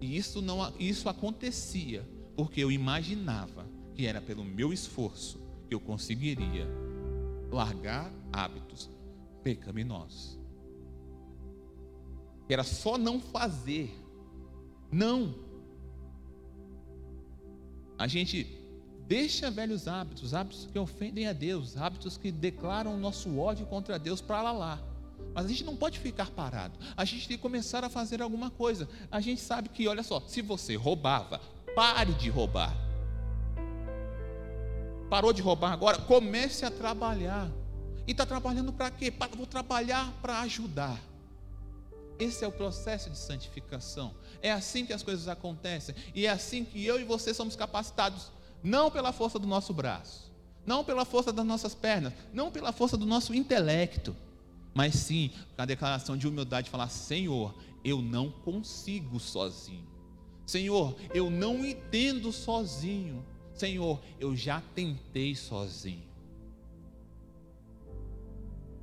E 0.00 0.16
isso, 0.16 0.42
não, 0.42 0.74
isso 0.80 1.08
acontecia 1.08 2.04
porque 2.34 2.60
eu 2.60 2.72
imaginava 2.72 3.68
que 3.94 4.04
era 4.04 4.20
pelo 4.20 4.44
meu 4.44 4.72
esforço 4.72 5.40
que 5.68 5.74
eu 5.76 5.78
conseguiria 5.78 6.66
largar 7.52 8.12
hábitos 8.32 8.90
pecaminosos. 9.44 10.43
Era 12.48 12.62
só 12.62 12.98
não 12.98 13.20
fazer. 13.20 13.94
Não. 14.90 15.34
A 17.98 18.06
gente 18.06 18.46
deixa 19.06 19.50
velhos 19.50 19.86
hábitos, 19.86 20.34
hábitos 20.34 20.66
que 20.70 20.78
ofendem 20.78 21.26
a 21.26 21.32
Deus, 21.32 21.76
hábitos 21.76 22.16
que 22.16 22.30
declaram 22.30 22.94
o 22.94 22.98
nosso 22.98 23.38
ódio 23.38 23.66
contra 23.66 23.98
Deus 23.98 24.20
para 24.20 24.42
lá 24.42 24.52
lá. 24.52 24.82
Mas 25.34 25.46
a 25.46 25.48
gente 25.48 25.64
não 25.64 25.76
pode 25.76 25.98
ficar 25.98 26.30
parado. 26.30 26.78
A 26.96 27.04
gente 27.04 27.26
tem 27.26 27.36
que 27.36 27.42
começar 27.42 27.84
a 27.84 27.88
fazer 27.88 28.22
alguma 28.22 28.50
coisa. 28.50 28.88
A 29.10 29.20
gente 29.20 29.40
sabe 29.40 29.68
que, 29.68 29.88
olha 29.88 30.02
só, 30.02 30.20
se 30.20 30.42
você 30.42 30.76
roubava, 30.76 31.40
pare 31.74 32.12
de 32.12 32.28
roubar. 32.28 32.74
Parou 35.08 35.32
de 35.32 35.42
roubar 35.42 35.72
agora, 35.72 35.98
comece 35.98 36.64
a 36.64 36.70
trabalhar. 36.70 37.50
E 38.06 38.12
está 38.12 38.26
trabalhando 38.26 38.72
para 38.72 38.90
quê? 38.90 39.12
Vou 39.36 39.46
trabalhar 39.46 40.12
para 40.20 40.40
ajudar. 40.40 41.00
Esse 42.18 42.44
é 42.44 42.48
o 42.48 42.52
processo 42.52 43.10
de 43.10 43.18
santificação. 43.18 44.14
É 44.40 44.52
assim 44.52 44.86
que 44.86 44.92
as 44.92 45.02
coisas 45.02 45.26
acontecem. 45.28 45.94
E 46.14 46.26
é 46.26 46.30
assim 46.30 46.64
que 46.64 46.84
eu 46.84 47.00
e 47.00 47.04
você 47.04 47.34
somos 47.34 47.56
capacitados. 47.56 48.30
Não 48.62 48.90
pela 48.90 49.12
força 49.12 49.38
do 49.38 49.46
nosso 49.46 49.74
braço, 49.74 50.32
não 50.64 50.84
pela 50.84 51.04
força 51.04 51.32
das 51.32 51.44
nossas 51.44 51.74
pernas, 51.74 52.12
não 52.32 52.50
pela 52.50 52.72
força 52.72 52.96
do 52.96 53.04
nosso 53.04 53.34
intelecto, 53.34 54.16
mas 54.72 54.94
sim 54.94 55.30
com 55.54 55.62
a 55.62 55.66
declaração 55.66 56.16
de 56.16 56.26
humildade: 56.26 56.70
falar, 56.70 56.88
Senhor, 56.88 57.54
eu 57.84 58.00
não 58.00 58.30
consigo 58.30 59.20
sozinho. 59.20 59.86
Senhor, 60.46 60.96
eu 61.12 61.28
não 61.28 61.64
entendo 61.64 62.32
sozinho. 62.32 63.24
Senhor, 63.54 64.00
eu 64.18 64.34
já 64.34 64.62
tentei 64.74 65.34
sozinho. 65.34 66.08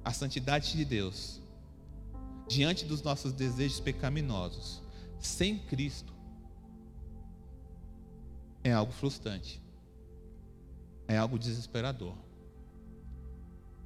A 0.04 0.14
santidade 0.14 0.72
de 0.74 0.86
Deus 0.86 1.41
diante 2.52 2.84
dos 2.84 3.02
nossos 3.02 3.32
desejos 3.32 3.80
pecaminosos, 3.80 4.82
sem 5.18 5.58
Cristo, 5.58 6.14
é 8.62 8.74
algo 8.74 8.92
frustrante, 8.92 9.62
é 11.08 11.18
algo 11.18 11.40
desesperador, 11.40 12.14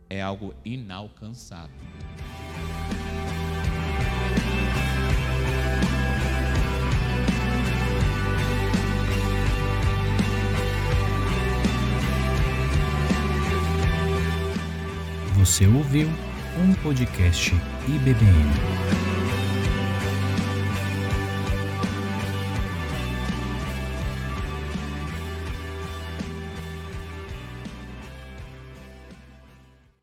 é 0.10 0.20
algo 0.20 0.56
inalcançável. 0.66 1.76
Você 15.38 15.68
ouviu 15.68 16.10
um 16.58 16.74
podcast 16.84 17.54
IBBM. 17.88 19.15